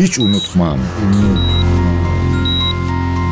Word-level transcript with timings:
Hiç 0.00 0.18
unutmam. 0.18 0.78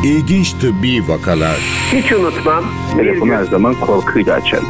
İlginç 0.04 0.52
tıbbi 0.52 1.08
vakalar. 1.08 1.56
Hiç 1.92 2.12
unutmam. 2.12 2.64
Telefonu 2.96 3.32
her 3.32 3.44
zaman 3.44 3.74
korkuyla 3.74 4.34
açarım. 4.34 4.66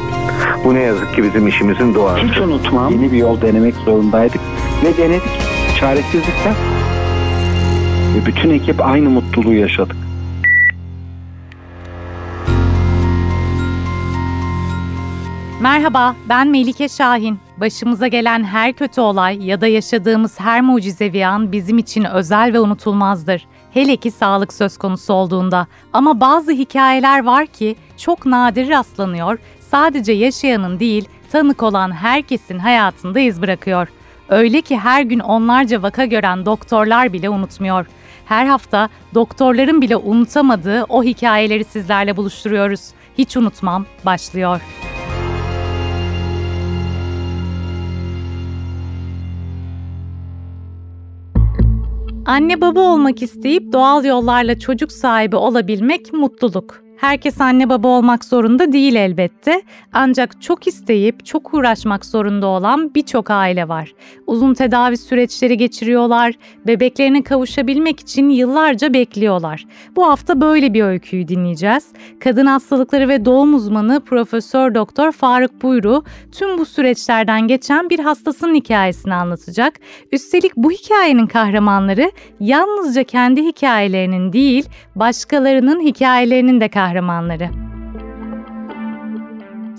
Bu 0.64 0.74
ne 0.74 0.80
yazık 0.80 1.14
ki 1.14 1.22
bizim 1.22 1.48
işimizin 1.48 1.95
doğası. 1.95 2.26
Hiç 2.26 2.38
unutmam. 2.38 2.92
Yeni 2.92 3.12
bir 3.12 3.16
yol 3.16 3.40
denemek 3.40 3.74
zorundaydık. 3.74 4.40
Ve 4.84 4.96
denedik. 5.03 5.22
Çaresizlikten. 5.80 6.54
Ve 8.14 8.26
bütün 8.26 8.50
ekip 8.50 8.86
aynı 8.86 9.10
mutluluğu 9.10 9.54
yaşadık. 9.54 9.96
Merhaba, 15.61 16.16
ben 16.29 16.48
Melike 16.48 16.88
Şahin. 16.88 17.38
Başımıza 17.56 18.07
gelen 18.07 18.45
her 18.45 18.72
kötü 18.72 19.00
olay 19.00 19.46
ya 19.46 19.61
da 19.61 19.66
yaşadığımız 19.66 20.40
her 20.40 20.61
mucizevi 20.61 21.27
an 21.27 21.52
bizim 21.52 21.79
için 21.79 22.04
özel 22.04 22.53
ve 22.53 22.61
unutulmazdır. 22.61 23.46
Hele 23.75 23.96
ki 23.96 24.11
sağlık 24.11 24.53
söz 24.53 24.79
konusu 24.79 25.12
olduğunda. 25.12 25.67
Ama 25.93 26.21
bazı 26.21 26.53
hikayeler 26.53 27.25
var 27.25 27.46
ki 27.46 27.76
çok 27.96 28.26
nadir 28.26 28.68
rastlanıyor, 28.68 29.39
sadece 29.61 30.12
yaşayanın 30.12 30.81
değil, 30.81 31.08
tanık 31.32 31.62
olan 31.62 31.93
herkesin 31.93 32.59
hayatında 32.59 33.20
iz 33.20 33.42
bırakıyor. 33.42 33.89
Öyle 34.28 34.61
ki 34.61 34.78
her 34.78 35.03
gün 35.03 35.19
onlarca 35.19 35.83
vaka 35.83 36.05
gören 36.05 36.47
doktorlar 36.47 37.12
bile 37.12 37.31
unutmuyor. 37.31 37.86
Her 38.25 38.47
hafta 38.47 38.89
doktorların 39.14 39.81
bile 39.81 39.97
unutamadığı 39.97 40.84
o 40.89 41.05
hikayeleri 41.05 41.64
sizlerle 41.64 42.17
buluşturuyoruz. 42.17 42.81
Hiç 43.19 43.36
unutmam 43.36 43.86
başlıyor. 44.05 44.61
Anne 52.28 52.61
baba 52.61 52.81
olmak 52.81 53.23
isteyip 53.23 53.73
doğal 53.73 54.05
yollarla 54.05 54.59
çocuk 54.59 54.93
sahibi 54.93 55.37
olabilmek 55.37 56.12
mutluluk. 56.12 56.85
Herkes 57.01 57.41
anne 57.41 57.69
baba 57.69 57.89
olmak 57.89 58.25
zorunda 58.25 58.73
değil 58.73 58.95
elbette. 58.95 59.63
Ancak 59.93 60.43
çok 60.43 60.67
isteyip 60.67 61.27
çok 61.27 61.55
uğraşmak 61.55 62.07
zorunda 62.07 62.47
olan 62.47 62.95
birçok 62.95 63.31
aile 63.31 63.69
var. 63.69 63.93
Uzun 64.27 64.55
tedavi 64.55 64.97
süreçleri 64.97 65.57
geçiriyorlar, 65.57 66.35
bebeklerine 66.67 67.23
kavuşabilmek 67.23 68.01
için 68.01 68.29
yıllarca 68.29 68.93
bekliyorlar. 68.93 69.67
Bu 69.97 70.07
hafta 70.07 70.41
böyle 70.41 70.75
bir 70.75 70.83
öyküyü 70.83 71.29
dinleyeceğiz. 71.29 71.87
Kadın 72.21 72.47
hastalıkları 72.47 73.09
ve 73.09 73.25
doğum 73.25 73.55
uzmanı 73.55 74.01
Profesör 74.01 74.75
Doktor 74.75 75.13
Faruk 75.13 75.63
Buyru 75.63 76.05
tüm 76.33 76.59
bu 76.59 76.67
süreçlerden 76.67 77.49
geçen 77.49 77.91
bir 77.91 77.99
hastasının 77.99 78.55
hikayesini 78.55 79.15
anlatacak. 79.15 79.75
Üstelik 80.13 80.57
bu 80.57 80.71
hikayenin 80.71 81.27
kahramanları 81.27 82.11
yalnızca 82.41 83.05
kendi 83.05 83.45
hikayelerinin 83.45 84.33
değil, 84.33 84.69
başkalarının 84.97 85.81
hikayelerinin 85.81 86.61
de 86.61 86.69
kahramanları 86.69 86.88
kahramanları. 86.89 87.50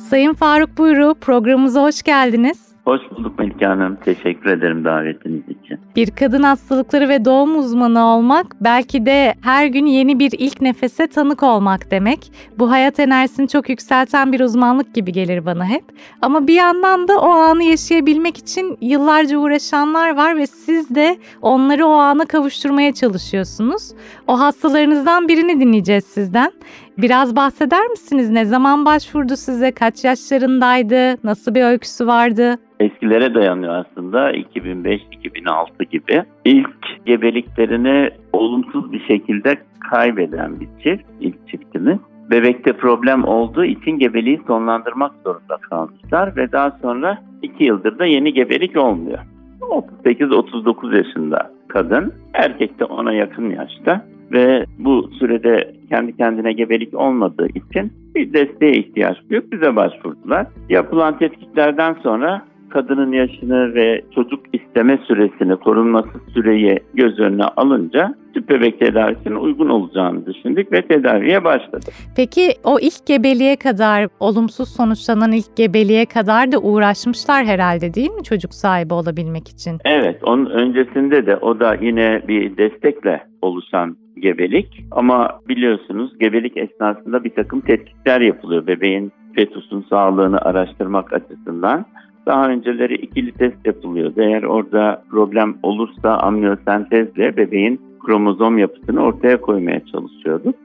Sayın 0.10 0.34
Faruk 0.34 0.78
Buyru, 0.78 1.16
programımıza 1.22 1.84
hoş 1.84 2.04
geldiniz. 2.04 2.69
Hoş 2.90 3.02
bulduk 3.12 3.40
Melike 3.40 3.66
Hanım. 3.66 3.96
Teşekkür 4.06 4.50
ederim 4.50 4.86
davetiniz 4.86 5.44
için. 5.44 5.80
Bir 5.96 6.12
kadın 6.12 6.44
hastalıkları 6.44 7.10
ve 7.10 7.26
doğum 7.26 7.60
uzmanı 7.60 8.06
olmak 8.06 8.46
belki 8.62 9.06
de 9.06 9.34
her 9.42 9.66
gün 9.66 9.86
yeni 9.86 10.20
bir 10.20 10.32
ilk 10.38 10.62
nefese 10.62 11.08
tanık 11.08 11.44
olmak 11.44 11.92
demek. 11.92 12.32
Bu 12.60 12.72
hayat 12.72 13.00
enerjisini 13.00 13.48
çok 13.48 13.70
yükselten 13.70 14.32
bir 14.32 14.40
uzmanlık 14.40 14.96
gibi 14.96 15.12
gelir 15.12 15.46
bana 15.46 15.66
hep. 15.66 15.84
Ama 16.22 16.48
bir 16.48 16.54
yandan 16.54 17.08
da 17.08 17.20
o 17.20 17.30
anı 17.30 17.64
yaşayabilmek 17.64 18.38
için 18.38 18.78
yıllarca 18.82 19.38
uğraşanlar 19.38 20.16
var 20.16 20.38
ve 20.38 20.48
siz 20.48 20.96
de 20.96 21.18
onları 21.42 21.86
o 21.86 21.92
ana 21.94 22.26
kavuşturmaya 22.26 22.94
çalışıyorsunuz. 22.94 23.92
O 24.28 24.40
hastalarınızdan 24.40 25.28
birini 25.28 25.60
dinleyeceğiz 25.60 26.06
sizden. 26.06 26.52
Biraz 26.98 27.36
bahseder 27.36 27.88
misiniz? 27.88 28.30
Ne 28.30 28.46
zaman 28.46 28.86
başvurdu 28.86 29.38
size? 29.38 29.72
Kaç 29.72 30.04
yaşlarındaydı? 30.04 31.28
Nasıl 31.28 31.56
bir 31.56 31.64
öyküsü 31.64 32.08
vardı? 32.08 32.58
Eskilere 32.80 33.34
dayanıyor 33.34 33.74
aslında 33.74 34.32
2005-2006 34.32 35.84
gibi. 35.92 36.24
İlk 36.46 37.06
gebeliklerini 37.06 38.10
olumsuz 38.34 38.92
bir 38.92 39.06
şekilde 39.08 39.58
kaybeden 39.92 40.60
bir 40.60 40.68
çift, 40.84 41.04
ilk 41.20 41.48
çiftimiz. 41.48 41.98
Bebekte 42.32 42.74
problem 42.74 43.24
olduğu 43.24 43.66
için 43.66 43.92
gebeliği 43.92 44.42
sonlandırmak 44.48 45.12
zorunda 45.26 45.58
kalmışlar 45.58 46.36
ve 46.36 46.52
daha 46.52 46.72
sonra 46.82 47.18
2 47.42 47.64
yıldır 47.64 48.00
da 48.00 48.06
yeni 48.06 48.34
gebelik 48.34 48.78
olmuyor. 48.78 49.20
38-39 49.62 50.98
yaşında 50.98 51.52
kadın, 51.68 52.14
erkek 52.34 52.80
de 52.80 52.86
ona 52.86 53.14
yakın 53.14 53.50
yaşta 53.50 54.06
ve 54.32 54.66
bu 54.80 55.10
sürede 55.20 55.74
kendi 55.90 56.18
kendine 56.18 56.54
gebelik 56.54 56.94
olmadığı 56.94 57.48
için 57.48 57.94
bir 58.16 58.34
desteğe 58.34 58.72
ihtiyaç 58.72 59.18
duyup 59.30 59.52
bize 59.52 59.76
başvurdular. 59.76 60.48
Yapılan 60.70 61.18
tetkiklerden 61.18 61.94
sonra 61.94 62.42
kadının 62.70 63.12
yaşını 63.12 63.74
ve 63.74 64.02
çocuk 64.16 64.40
isteme 64.54 65.00
süresini, 65.08 65.56
korunması 65.56 66.10
süreyi 66.34 66.80
göz 66.94 67.20
önüne 67.20 67.44
alınca 67.44 68.16
tüp 68.34 68.50
bebek 68.50 68.80
tedavisinin 68.80 69.36
uygun 69.36 69.70
olacağını 69.70 70.26
düşündük 70.26 70.72
ve 70.72 70.82
tedaviye 70.82 71.44
başladık. 71.44 71.94
Peki 72.16 72.42
o 72.64 72.80
ilk 72.80 73.06
gebeliğe 73.06 73.56
kadar, 73.56 74.08
olumsuz 74.20 74.70
sonuçlanan 74.70 75.32
ilk 75.32 75.56
gebeliğe 75.58 76.06
kadar 76.06 76.52
da 76.52 76.58
uğraşmışlar 76.60 77.46
herhalde 77.46 77.94
değil 77.94 78.12
mi 78.12 78.24
çocuk 78.24 78.54
sahibi 78.54 78.94
olabilmek 78.94 79.48
için? 79.48 79.78
Evet, 79.86 80.24
onun 80.24 80.46
öncesinde 80.46 81.26
de 81.26 81.38
o 81.38 81.60
da 81.60 81.76
yine 81.82 82.22
bir 82.28 82.58
destekle 82.58 83.24
oluşan 83.42 83.98
gebelik. 84.18 84.84
Ama 84.92 85.40
biliyorsunuz 85.50 86.20
gebelik 86.20 86.58
esnasında 86.58 87.24
bir 87.24 87.30
takım 87.30 87.62
tetkikler 87.62 88.22
yapılıyor 88.22 88.68
bebeğin 88.68 89.12
fetusun 89.36 89.86
sağlığını 89.90 90.38
araştırmak 90.42 91.14
açısından. 91.14 91.86
Daha 92.26 92.50
önceleri 92.50 92.96
ikili 92.96 93.32
test 93.32 93.66
yapılıyordu. 93.66 94.22
Eğer 94.22 94.44
orada 94.44 95.04
problem 95.10 95.56
olursa 95.64 96.18
amniyosentezle 96.18 97.38
bebeğin 97.38 97.82
kromozom 98.06 98.58
yapısını 98.58 99.04
ortaya 99.04 99.42
koymaya 99.42 99.86
çalışıyorduk. 99.86 100.56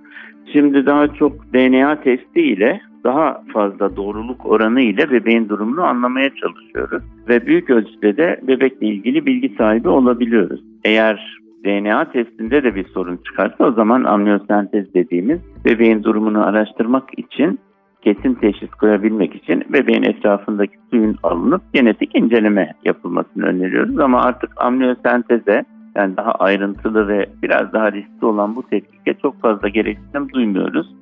Şimdi 0.53 0.87
daha 0.87 1.09
çok 1.09 1.53
DNA 1.55 2.01
testi 2.01 2.41
ile 2.41 2.81
daha 3.05 3.43
fazla 3.53 3.97
doğruluk 3.97 4.47
oranı 4.47 4.81
ile 4.81 5.11
bebeğin 5.11 5.49
durumunu 5.49 5.83
anlamaya 5.83 6.31
çalışıyoruz. 6.35 7.03
Ve 7.29 7.47
büyük 7.47 7.71
ölçüde 7.71 8.17
de 8.17 8.41
bebekle 8.43 8.87
ilgili 8.87 9.27
bilgi 9.27 9.55
sahibi 9.59 9.89
olabiliyoruz. 9.89 10.61
Eğer 10.85 11.39
DNA 11.65 12.11
testinde 12.11 12.63
de 12.63 12.75
bir 12.75 12.85
sorun 12.85 13.17
çıkarsa 13.17 13.65
o 13.65 13.73
zaman 13.73 14.05
amniyosentez 14.05 14.95
dediğimiz 14.95 15.41
bebeğin 15.65 16.03
durumunu 16.03 16.47
araştırmak 16.47 17.19
için 17.19 17.59
kesin 18.05 18.35
teşhis 18.35 18.71
koyabilmek 18.71 19.35
için 19.35 19.65
bebeğin 19.73 20.03
etrafındaki 20.03 20.77
suyun 20.91 21.17
alınıp 21.23 21.63
genetik 21.73 22.17
inceleme 22.17 22.73
yapılmasını 22.85 23.47
öneriyoruz. 23.47 23.99
Ama 23.99 24.23
artık 24.23 24.51
amniyosenteze 24.57 25.65
yani 25.97 26.17
daha 26.17 26.33
ayrıntılı 26.33 27.09
ve 27.09 27.27
biraz 27.43 27.73
daha 27.73 27.93
riskli 27.93 28.27
olan 28.27 28.57
bu 28.57 28.63
tetkike 28.63 29.15
çok 29.23 29.41
fazla 29.41 29.69
gereksinim 29.69 30.33
duymuyoruz. 30.33 30.95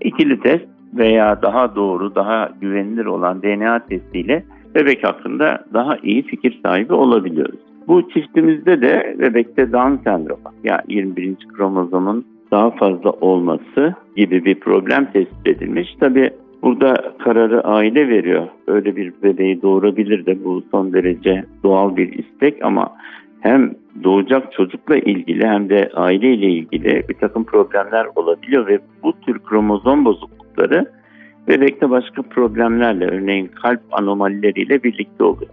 İkili 0.00 0.40
test 0.40 0.66
veya 0.94 1.42
daha 1.42 1.74
doğru, 1.74 2.14
daha 2.14 2.50
güvenilir 2.60 3.04
olan 3.04 3.42
DNA 3.42 3.78
testiyle 3.78 4.44
bebek 4.74 5.04
hakkında 5.04 5.64
daha 5.74 5.96
iyi 6.02 6.22
fikir 6.22 6.60
sahibi 6.62 6.92
olabiliyoruz. 6.92 7.60
Bu 7.88 8.08
çiftimizde 8.08 8.82
de 8.82 9.16
bebekte 9.18 9.72
Down 9.72 10.04
sendromu 10.04 10.52
yani 10.64 10.82
21. 10.88 11.36
kromozomun 11.56 12.24
daha 12.50 12.70
fazla 12.70 13.10
olması 13.10 13.94
gibi 14.16 14.44
bir 14.44 14.60
problem 14.60 15.04
tespit 15.12 15.46
edilmiş. 15.46 15.94
Tabi 16.00 16.30
burada 16.62 17.14
kararı 17.18 17.64
aile 17.64 18.08
veriyor. 18.08 18.48
Öyle 18.66 18.96
bir 18.96 19.12
bebeği 19.22 19.62
doğurabilir 19.62 20.26
de 20.26 20.44
bu 20.44 20.62
son 20.70 20.92
derece 20.92 21.44
doğal 21.62 21.96
bir 21.96 22.18
istek 22.18 22.64
ama 22.64 22.96
hem 23.40 23.74
doğacak 24.04 24.52
çocukla 24.52 24.96
ilgili 24.96 25.46
hem 25.46 25.68
de 25.68 25.90
aile 25.94 26.34
ile 26.34 26.46
ilgili 26.46 27.08
bir 27.08 27.14
takım 27.14 27.44
problemler 27.44 28.06
olabiliyor 28.16 28.66
ve 28.66 28.78
bu 29.02 29.12
tür 29.20 29.38
kromozom 29.38 30.04
bozuklukları 30.04 30.86
bebekte 31.48 31.90
başka 31.90 32.22
problemlerle 32.22 33.06
örneğin 33.06 33.46
kalp 33.62 33.80
anomalileriyle 33.92 34.82
birlikte 34.82 35.24
oluyor 35.24 35.50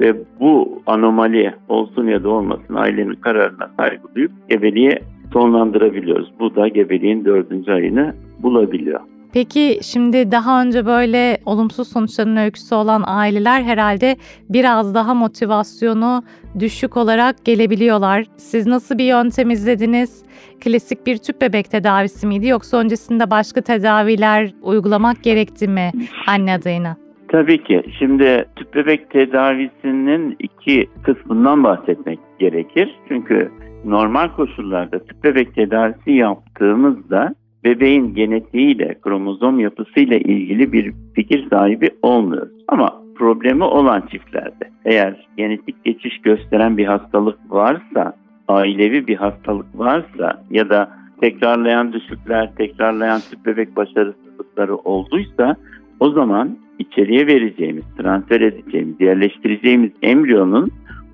ve 0.00 0.14
bu 0.40 0.82
anomali 0.86 1.54
olsun 1.68 2.06
ya 2.06 2.24
da 2.24 2.28
olmasın 2.28 2.74
ailenin 2.74 3.14
kararına 3.14 3.70
saygı 3.76 4.14
duyup 4.14 4.32
gebeliğe 4.48 4.98
sonlandırabiliyoruz. 5.32 6.32
Bu 6.40 6.56
da 6.56 6.68
gebeliğin 6.68 7.24
dördüncü 7.24 7.72
ayını 7.72 8.14
bulabiliyor. 8.38 9.00
Peki 9.38 9.78
şimdi 9.82 10.30
daha 10.30 10.62
önce 10.62 10.86
böyle 10.86 11.38
olumsuz 11.46 11.88
sonuçların 11.88 12.36
öyküsü 12.36 12.74
olan 12.74 13.04
aileler 13.06 13.62
herhalde 13.62 14.16
biraz 14.50 14.94
daha 14.94 15.14
motivasyonu 15.14 16.22
düşük 16.58 16.96
olarak 16.96 17.44
gelebiliyorlar. 17.44 18.24
Siz 18.36 18.66
nasıl 18.66 18.98
bir 18.98 19.04
yöntem 19.04 19.50
izlediniz? 19.50 20.24
Klasik 20.60 21.06
bir 21.06 21.16
tüp 21.16 21.40
bebek 21.40 21.70
tedavisi 21.70 22.26
miydi 22.26 22.46
yoksa 22.46 22.76
öncesinde 22.78 23.30
başka 23.30 23.60
tedaviler 23.60 24.50
uygulamak 24.62 25.22
gerekti 25.22 25.68
mi 25.68 25.90
anne 26.26 26.52
adayına? 26.52 26.96
Tabii 27.28 27.64
ki. 27.64 27.82
Şimdi 27.98 28.44
tüp 28.56 28.74
bebek 28.74 29.10
tedavisinin 29.10 30.36
iki 30.38 30.88
kısmından 31.02 31.64
bahsetmek 31.64 32.18
gerekir. 32.38 32.98
Çünkü 33.08 33.52
normal 33.84 34.28
koşullarda 34.28 34.98
tüp 34.98 35.24
bebek 35.24 35.54
tedavisi 35.54 36.12
yaptığımızda 36.12 37.34
bebeğin 37.64 38.14
genetiğiyle, 38.14 38.98
kromozom 39.02 39.60
yapısıyla 39.60 40.16
ilgili 40.16 40.72
bir 40.72 40.92
fikir 41.14 41.50
sahibi 41.50 41.90
olmuyoruz. 42.02 42.52
Ama 42.68 43.02
problemi 43.14 43.64
olan 43.64 44.02
çiftlerde 44.10 44.70
eğer 44.84 45.26
genetik 45.36 45.84
geçiş 45.84 46.18
gösteren 46.18 46.76
bir 46.76 46.86
hastalık 46.86 47.38
varsa, 47.50 48.12
ailevi 48.48 49.06
bir 49.06 49.16
hastalık 49.16 49.78
varsa 49.78 50.44
ya 50.50 50.70
da 50.70 50.90
tekrarlayan 51.20 51.92
düşükler, 51.92 52.54
tekrarlayan 52.54 53.20
tüp 53.20 53.46
bebek 53.46 53.76
başarısızlıkları 53.76 54.76
olduysa 54.76 55.56
o 56.00 56.10
zaman 56.10 56.58
içeriye 56.78 57.26
vereceğimiz, 57.26 57.84
transfer 57.98 58.40
edeceğimiz, 58.40 59.00
yerleştireceğimiz 59.00 59.90
embriyonun 60.02 60.70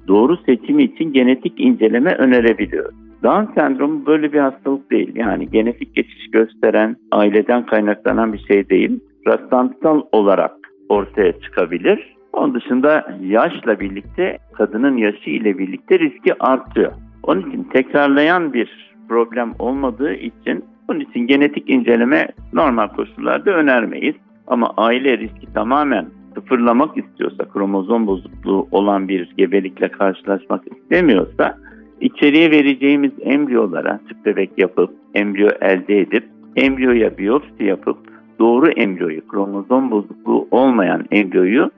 doğru 0.09 0.37
seçimi 0.37 0.83
için 0.83 1.13
genetik 1.13 1.61
inceleme 1.61 2.15
önerebiliyoruz. 2.15 3.04
Down 3.25 3.55
sendromu 3.55 4.07
böyle 4.07 4.33
bir 4.33 4.39
hastalık 4.39 4.91
değil. 4.91 5.13
Yani 5.15 5.51
genetik 5.51 5.95
geçiş 5.95 6.31
gösteren, 6.31 6.97
aileden 7.13 7.67
kaynaklanan 7.67 8.33
bir 8.33 8.39
şey 8.39 8.69
değil. 8.69 9.01
Rastlantısal 9.27 10.03
olarak 10.13 10.53
ortaya 10.89 11.41
çıkabilir. 11.41 12.15
Onun 12.33 12.55
dışında 12.55 13.17
yaşla 13.21 13.81
birlikte, 13.81 14.39
kadının 14.53 14.97
yaşı 14.97 15.31
ile 15.31 15.59
birlikte 15.59 15.99
riski 15.99 16.35
artıyor. 16.43 16.93
Onun 17.23 17.51
için 17.51 17.65
tekrarlayan 17.65 18.53
bir 18.53 18.95
problem 19.09 19.53
olmadığı 19.59 20.15
için 20.15 20.65
bunun 20.89 21.01
için 21.01 21.21
genetik 21.21 21.71
inceleme 21.71 22.29
normal 22.53 22.89
koşullarda 22.89 23.51
önermeyiz. 23.51 24.15
Ama 24.47 24.73
aile 24.77 25.19
riski 25.19 25.53
tamamen 25.55 26.07
sıfırlamak 26.35 26.99
istiyorsa, 26.99 27.45
kromozom 27.45 28.07
bozukluğu 28.07 28.69
olan 28.71 29.09
bir 29.09 29.33
gebelikle 29.37 29.89
karşılaşmak 29.89 30.63
istemiyorsa 30.73 31.59
içeriye 32.01 32.51
vereceğimiz 32.51 33.13
embriyolara 33.21 34.01
tüp 34.09 34.27
bebek 34.27 34.51
yapıp, 34.57 34.91
embriyo 35.15 35.51
elde 35.61 35.99
edip, 35.99 36.25
embriyoya 36.57 37.19
biyopsi 37.19 37.65
yapıp 37.65 37.99
doğru 38.39 38.69
embriyoyu, 38.71 39.29
kromozom 39.29 39.91
bozukluğu 39.91 40.49
olmayan 40.51 41.05
embriyoyu 41.11 41.71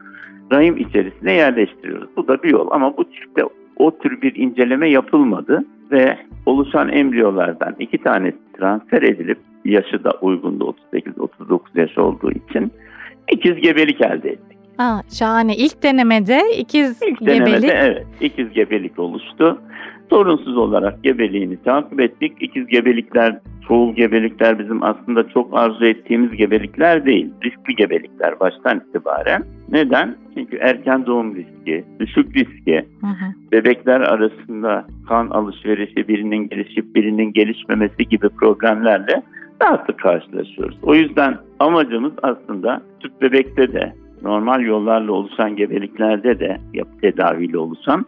rahim 0.52 0.76
içerisine 0.76 1.32
yerleştiriyoruz. 1.32 2.08
Bu 2.16 2.28
da 2.28 2.42
bir 2.42 2.50
yol 2.50 2.68
ama 2.70 2.96
bu 2.96 3.04
çiftte 3.04 3.42
o 3.76 3.98
tür 3.98 4.22
bir 4.22 4.34
inceleme 4.34 4.90
yapılmadı 4.90 5.64
ve 5.90 6.18
oluşan 6.46 6.88
embriyolardan 6.88 7.76
iki 7.78 7.98
tanesi 7.98 8.36
transfer 8.58 9.02
edilip 9.02 9.38
yaşı 9.64 10.04
da 10.04 10.10
uygundu 10.20 10.74
38-39 10.92 11.58
yaş 11.74 11.98
olduğu 11.98 12.30
için 12.30 12.72
ikiz 13.32 13.56
gebelik 13.56 14.00
elde 14.00 14.30
ettik. 14.30 14.58
Aa, 14.78 15.00
şahane. 15.18 15.56
İlk 15.56 15.82
denemede 15.82 16.40
ikiz 16.58 17.02
İlk 17.02 17.20
gebelik. 17.20 17.46
denemede 17.46 17.66
evet 17.66 18.06
ikiz 18.20 18.52
gebelik 18.52 18.98
oluştu. 18.98 19.58
Sorunsuz 20.11 20.56
olarak 20.56 21.03
gebeliğini 21.03 21.56
takip 21.62 22.00
ettik. 22.00 22.32
İkiz 22.41 22.67
gebelikler, 22.67 23.38
çoğul 23.69 23.94
gebelikler 23.94 24.58
bizim 24.58 24.82
aslında 24.82 25.29
çok 25.29 25.58
arzu 25.58 25.85
ettiğimiz 25.85 26.32
gebelikler 26.32 27.06
değil. 27.06 27.31
Riskli 27.44 27.75
gebelikler 27.76 28.41
baştan 28.41 28.82
itibaren. 28.88 29.43
Neden? 29.69 30.17
Çünkü 30.35 30.56
erken 30.56 31.06
doğum 31.06 31.37
riski, 31.37 31.85
düşük 32.00 32.37
riski, 32.37 32.85
Hı 33.00 33.06
hı. 33.06 33.53
bebekler 33.53 34.00
arasında 34.00 34.87
kan 35.08 35.31
alışverişi, 35.31 36.09
birinin 36.09 36.49
gelişip 36.49 36.94
birinin 36.94 37.32
gelişmemesi 37.32 38.09
gibi 38.09 38.29
problemlerle 38.29 39.23
daha 39.61 39.85
sık 39.87 39.99
karşılaşıyoruz. 39.99 40.79
O 40.82 40.94
yüzden 40.94 41.38
amacımız 41.59 42.12
aslında 42.23 42.82
tüp 43.00 43.23
bebekte 43.23 43.73
de 43.73 43.93
normal 44.23 44.61
yollarla 44.61 45.12
oluşan 45.12 45.56
gebeliklerde 45.56 46.41
de 46.41 46.59
tedaviyle 47.02 47.59
oluşan 47.59 48.06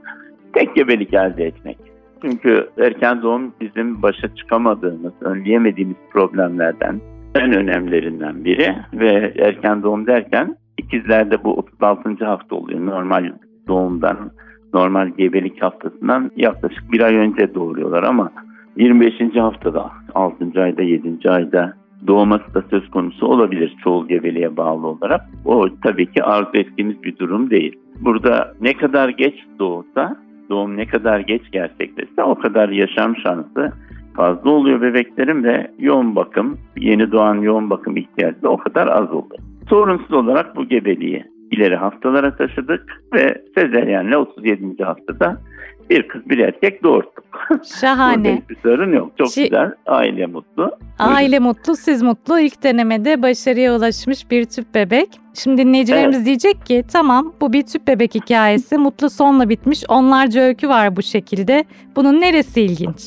tek 0.53 0.75
gebelik 0.75 1.15
elde 1.15 1.45
etmek. 1.45 1.88
Çünkü 2.23 2.69
erken 2.79 3.23
doğum 3.23 3.53
bizim 3.61 4.03
başa 4.03 4.35
çıkamadığımız, 4.35 5.13
önleyemediğimiz 5.21 5.97
problemlerden 6.13 7.01
en 7.35 7.53
önemlilerinden 7.53 8.45
biri 8.45 8.75
ve 8.93 9.35
erken 9.39 9.83
doğum 9.83 10.07
derken 10.07 10.57
ikizlerde 10.79 11.45
bu 11.45 11.55
36. 11.55 12.25
hafta 12.25 12.57
oluyor. 12.57 12.87
Normal 12.87 13.33
doğumdan, 13.69 14.31
normal 14.75 15.09
gebelik 15.09 15.63
haftasından 15.63 16.31
yaklaşık 16.37 16.93
bir 16.93 17.01
ay 17.01 17.17
önce 17.17 17.55
doğuruyorlar 17.55 18.03
ama 18.03 18.33
25. 18.77 19.37
haftada, 19.37 19.91
6. 20.15 20.63
ayda, 20.63 20.83
7. 20.83 21.31
ayda 21.31 21.75
doğması 22.07 22.55
da 22.55 22.63
söz 22.71 22.91
konusu 22.91 23.27
olabilir 23.27 23.77
çoğul 23.85 24.09
gebeliğe 24.09 24.57
bağlı 24.57 24.87
olarak. 24.87 25.21
O 25.45 25.69
tabii 25.83 26.13
ki 26.13 26.23
arzu 26.23 26.51
ettiğimiz 26.55 27.03
bir 27.03 27.19
durum 27.19 27.51
değil. 27.51 27.77
Burada 28.01 28.55
ne 28.61 28.73
kadar 28.73 29.09
geç 29.09 29.35
doğursa, 29.59 30.17
doğum 30.51 30.77
ne 30.77 30.87
kadar 30.87 31.21
geç 31.21 31.43
gerçekleşse 31.53 32.23
o 32.23 32.35
kadar 32.35 32.69
yaşam 32.69 33.17
şansı 33.17 33.73
fazla 34.17 34.51
oluyor 34.51 34.81
bebeklerin 34.81 35.45
ve 35.45 35.71
yoğun 35.79 36.17
bakım, 36.17 36.59
yeni 36.77 37.13
doğan 37.13 37.35
yoğun 37.35 37.71
bakım 37.71 37.97
ihtiyacı 37.97 38.43
da 38.43 38.49
o 38.49 38.57
kadar 38.57 38.87
az 38.87 39.11
oluyor. 39.11 39.39
Sorunsuz 39.69 40.13
olarak 40.13 40.57
bu 40.57 40.69
gebeliği 40.69 41.25
ileri 41.51 41.77
haftalara 41.77 42.37
taşıdık 42.37 43.03
ve 43.15 43.43
sezeryenle 43.55 44.17
37. 44.17 44.85
haftada 44.85 45.37
bir 45.91 46.09
kız 46.09 46.29
bir 46.31 46.39
erkek 46.39 46.83
doğurduk. 46.83 47.25
Burada 47.51 47.65
Şahane. 47.81 48.37
hiçbir 48.43 48.57
sorun 48.63 48.93
yok. 48.93 49.13
Çok 49.19 49.27
Şi- 49.27 49.43
güzel. 49.43 49.73
Aile 49.87 50.27
mutlu. 50.27 50.71
Aile 50.99 51.39
mutlu, 51.39 51.77
siz 51.77 52.03
mutlu. 52.03 52.41
İlk 52.41 52.63
denemede 52.63 53.23
başarıya 53.23 53.77
ulaşmış 53.77 54.31
bir 54.31 54.45
tüp 54.45 54.75
bebek. 54.75 55.09
Şimdi 55.35 55.63
dinleyicilerimiz 55.63 56.27
diyecek 56.27 56.67
ki 56.67 56.85
tamam 56.93 57.33
bu 57.41 57.53
bir 57.53 57.63
tüp 57.63 57.89
bebek 57.89 58.15
hikayesi. 58.15 58.79
Mutlu 58.79 59.11
sonla 59.11 59.49
bitmiş. 59.49 59.85
Onlarca 59.89 60.41
öykü 60.43 60.69
var 60.69 60.97
bu 60.97 61.03
şekilde. 61.03 61.65
Bunun 61.97 62.21
neresi 62.21 62.61
ilginç? 62.63 63.01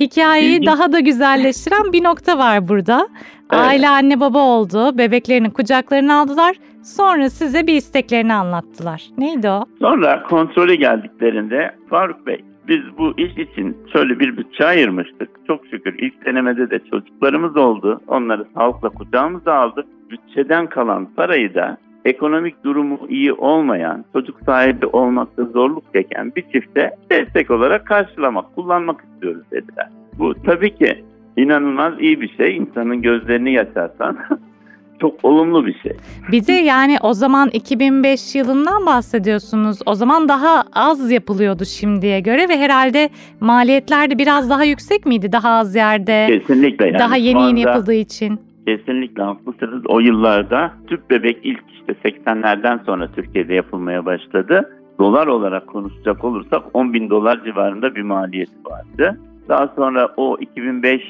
Hikayeyi 0.00 0.52
İlginç. 0.56 0.66
daha 0.66 0.92
da 0.92 1.00
güzelleştiren 1.00 1.92
bir 1.92 2.04
nokta 2.04 2.38
var 2.38 2.68
burada. 2.68 3.08
Evet. 3.52 3.62
Aile 3.66 3.88
anne 3.88 4.20
baba 4.20 4.38
oldu. 4.38 4.98
Bebeklerini 4.98 5.50
kucaklarına 5.52 6.20
aldılar. 6.20 6.56
Sonra 6.84 7.30
size 7.30 7.66
bir 7.66 7.74
isteklerini 7.74 8.34
anlattılar. 8.34 9.02
Neydi 9.18 9.48
o? 9.48 9.64
Sonra 9.80 10.22
kontrole 10.22 10.76
geldiklerinde 10.76 11.74
Faruk 11.90 12.26
Bey 12.26 12.44
biz 12.68 12.80
bu 12.98 13.14
iş 13.16 13.32
için 13.32 13.76
şöyle 13.92 14.20
bir 14.20 14.36
bütçe 14.36 14.66
ayırmıştık. 14.66 15.28
Çok 15.46 15.66
şükür 15.66 15.98
ilk 15.98 16.26
denemede 16.26 16.70
de 16.70 16.80
çocuklarımız 16.90 17.56
oldu. 17.56 18.00
Onları 18.06 18.44
sağlıkla 18.54 18.88
kucağımıza 18.88 19.54
aldık. 19.54 19.86
Bütçeden 20.10 20.66
kalan 20.66 21.08
parayı 21.16 21.54
da 21.54 21.76
ekonomik 22.04 22.64
durumu 22.64 22.98
iyi 23.08 23.32
olmayan, 23.32 24.04
çocuk 24.12 24.40
sahibi 24.46 24.86
olmakta 24.86 25.44
zorluk 25.44 25.84
çeken 25.94 26.32
bir 26.36 26.42
çifte 26.52 26.90
destek 27.10 27.50
olarak 27.50 27.86
karşılamak, 27.86 28.54
kullanmak 28.54 29.04
istiyoruz 29.04 29.42
dediler. 29.50 29.88
Bu 30.18 30.34
tabii 30.34 30.74
ki 30.74 31.04
inanılmaz 31.36 31.94
iyi 32.00 32.20
bir 32.20 32.36
şey. 32.36 32.56
İnsanın 32.56 33.02
gözlerini 33.02 33.52
yaşarsan 33.52 34.18
çok 35.00 35.24
olumlu 35.24 35.66
bir 35.66 35.78
şey. 35.78 35.92
Bir 36.32 36.46
de 36.46 36.52
yani 36.52 36.96
o 37.02 37.12
zaman 37.12 37.50
2005 37.52 38.34
yılından 38.34 38.86
bahsediyorsunuz. 38.86 39.78
O 39.86 39.94
zaman 39.94 40.28
daha 40.28 40.64
az 40.72 41.10
yapılıyordu 41.10 41.64
şimdiye 41.64 42.20
göre 42.20 42.48
ve 42.48 42.58
herhalde 42.58 43.08
maliyetler 43.40 44.10
de 44.10 44.18
biraz 44.18 44.50
daha 44.50 44.64
yüksek 44.64 45.06
miydi? 45.06 45.32
Daha 45.32 45.50
az 45.50 45.74
yerde, 45.76 46.26
Kesinlikle 46.28 46.86
yani. 46.86 46.98
daha 46.98 47.16
yeni 47.16 47.42
yeni 47.42 47.60
yapıldığı 47.60 47.94
için. 47.94 48.40
Kesinlikle 48.66 49.22
haklısınız. 49.22 49.82
O 49.86 50.00
yıllarda 50.00 50.72
tüp 50.86 51.10
bebek 51.10 51.38
ilk 51.42 51.62
işte 51.72 52.08
80'lerden 52.08 52.80
sonra 52.86 53.08
Türkiye'de 53.12 53.54
yapılmaya 53.54 54.06
başladı. 54.06 54.70
Dolar 54.98 55.26
olarak 55.26 55.66
konuşacak 55.66 56.24
olursak 56.24 56.62
10 56.74 56.92
bin 56.94 57.10
dolar 57.10 57.44
civarında 57.44 57.94
bir 57.94 58.02
maliyeti 58.02 58.52
vardı. 58.64 59.20
Daha 59.48 59.68
sonra 59.76 60.08
o 60.16 60.36
2005 60.40 61.02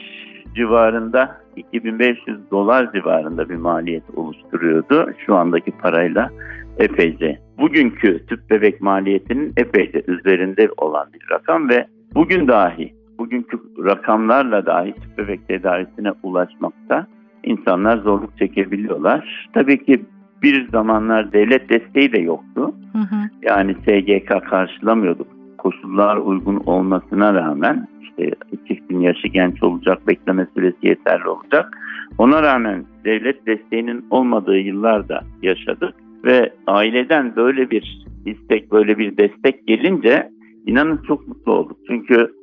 civarında 0.55 1.37
2500 1.57 2.51
dolar 2.51 2.93
civarında 2.93 3.49
bir 3.49 3.57
maliyet 3.57 4.11
oluşturuyordu. 4.17 5.11
Şu 5.27 5.35
andaki 5.35 5.71
parayla 5.71 6.31
epeyce. 6.79 7.39
Bugünkü 7.59 8.27
tüp 8.27 8.51
bebek 8.51 8.81
maliyetinin 8.81 9.53
epeyce 9.57 10.03
üzerinde 10.07 10.69
olan 10.77 11.07
bir 11.13 11.31
rakam 11.31 11.69
ve 11.69 11.87
bugün 12.15 12.49
dahi 12.49 12.95
bugünkü 13.19 13.59
rakamlarla 13.85 14.67
dahi 14.67 14.93
tüp 14.93 15.19
bebek 15.19 15.49
tedavisine 15.49 16.13
ulaşmakta 16.23 17.07
insanlar 17.45 17.99
zorluk 17.99 18.39
çekebiliyorlar. 18.39 19.49
Tabii 19.55 19.85
ki 19.85 20.05
bir 20.43 20.69
zamanlar 20.71 21.33
devlet 21.33 21.69
desteği 21.69 22.13
de 22.13 22.21
yoktu. 22.21 22.75
Hı 22.93 22.99
hı. 22.99 23.17
Yani 23.43 23.75
SGK 23.75 24.51
karşılamıyorduk. 24.51 25.34
Koşullar 25.65 26.17
uygun 26.17 26.63
olmasına 26.67 27.35
rağmen 27.35 27.89
işte 28.03 28.31
çiftin 28.69 29.01
yaşı 29.01 29.29
genç 29.29 29.63
olacak, 29.63 30.09
bekleme 30.09 30.47
süresi 30.55 30.77
yeterli 30.83 31.29
olacak. 31.29 31.79
Ona 32.19 32.43
rağmen 32.43 32.85
devlet 33.05 33.47
desteğinin 33.47 34.05
olmadığı 34.11 34.59
yıllarda 34.59 35.25
yaşadık 35.43 35.95
ve 36.25 36.53
aileden 36.67 37.37
böyle 37.37 37.71
bir 37.71 38.07
istek, 38.27 38.73
böyle 38.73 38.99
bir 38.99 39.17
destek 39.17 39.67
gelince 39.67 40.31
inanın 40.67 41.01
çok 41.07 41.29
mutlu 41.29 41.53
olduk. 41.53 41.77
Çünkü 41.87 42.35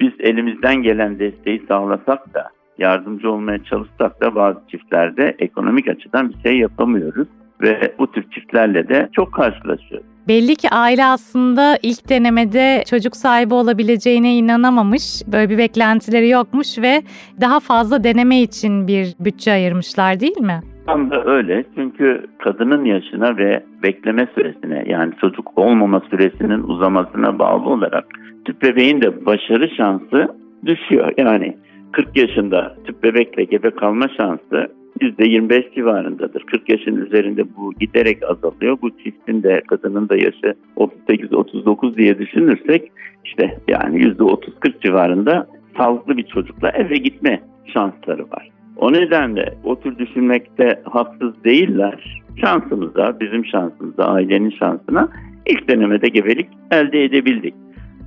biz 0.00 0.12
elimizden 0.18 0.82
gelen 0.82 1.18
desteği 1.18 1.62
sağlasak 1.68 2.34
da 2.34 2.48
yardımcı 2.78 3.30
olmaya 3.30 3.64
çalışsak 3.64 4.20
da 4.20 4.34
bazı 4.34 4.60
çiftlerde 4.68 5.36
ekonomik 5.38 5.88
açıdan 5.88 6.28
bir 6.28 6.48
şey 6.48 6.58
yapamıyoruz 6.58 7.28
ve 7.62 7.94
bu 7.98 8.12
tür 8.12 8.30
çiftlerle 8.30 8.88
de 8.88 9.08
çok 9.12 9.32
karşılaşıyoruz. 9.34 10.11
Belli 10.28 10.56
ki 10.56 10.68
aile 10.70 11.04
aslında 11.04 11.78
ilk 11.82 12.08
denemede 12.08 12.82
çocuk 12.90 13.16
sahibi 13.16 13.54
olabileceğine 13.54 14.34
inanamamış. 14.34 15.22
Böyle 15.32 15.50
bir 15.50 15.58
beklentileri 15.58 16.28
yokmuş 16.28 16.78
ve 16.78 17.02
daha 17.40 17.60
fazla 17.60 18.04
deneme 18.04 18.40
için 18.40 18.86
bir 18.86 19.14
bütçe 19.20 19.52
ayırmışlar 19.52 20.20
değil 20.20 20.40
mi? 20.40 20.60
Tam 20.86 21.10
da 21.10 21.24
öyle. 21.24 21.64
Çünkü 21.74 22.26
kadının 22.38 22.84
yaşına 22.84 23.36
ve 23.36 23.64
bekleme 23.82 24.28
süresine 24.34 24.84
yani 24.86 25.12
çocuk 25.20 25.58
olmama 25.58 26.02
süresinin 26.10 26.62
uzamasına 26.62 27.38
bağlı 27.38 27.68
olarak 27.68 28.04
tüp 28.44 28.62
bebeğin 28.62 29.00
de 29.00 29.26
başarı 29.26 29.68
şansı 29.76 30.28
düşüyor. 30.66 31.12
Yani 31.18 31.56
40 31.92 32.16
yaşında 32.16 32.76
tüp 32.84 33.02
bebekle 33.02 33.44
gebe 33.44 33.70
kalma 33.70 34.08
şansı 34.16 34.72
%25 35.00 35.74
civarındadır. 35.74 36.42
40 36.42 36.68
yaşın 36.68 36.96
üzerinde 36.96 37.56
bu 37.56 37.72
giderek 37.72 38.22
azalıyor. 38.22 38.78
Bu 38.82 38.90
çiftin 38.90 39.42
de 39.42 39.62
kadının 39.68 40.08
da 40.08 40.16
yaşı 40.16 40.54
38-39 40.76 41.96
diye 41.96 42.18
düşünürsek 42.18 42.92
işte 43.24 43.58
yani 43.68 44.02
%30-40 44.02 44.80
civarında 44.80 45.46
sağlıklı 45.76 46.16
bir 46.16 46.24
çocukla 46.24 46.70
eve 46.70 46.96
gitme 46.96 47.42
şansları 47.72 48.22
var. 48.22 48.48
O 48.76 48.92
nedenle 48.92 49.54
o 49.64 49.80
tür 49.80 49.98
düşünmekte 49.98 50.82
haksız 50.84 51.44
değiller. 51.44 52.22
Şansımıza, 52.40 53.20
bizim 53.20 53.46
şansımıza, 53.46 54.04
ailenin 54.04 54.50
şansına 54.50 55.08
ilk 55.46 55.68
denemede 55.68 56.08
gebelik 56.08 56.48
elde 56.70 57.04
edebildik. 57.04 57.54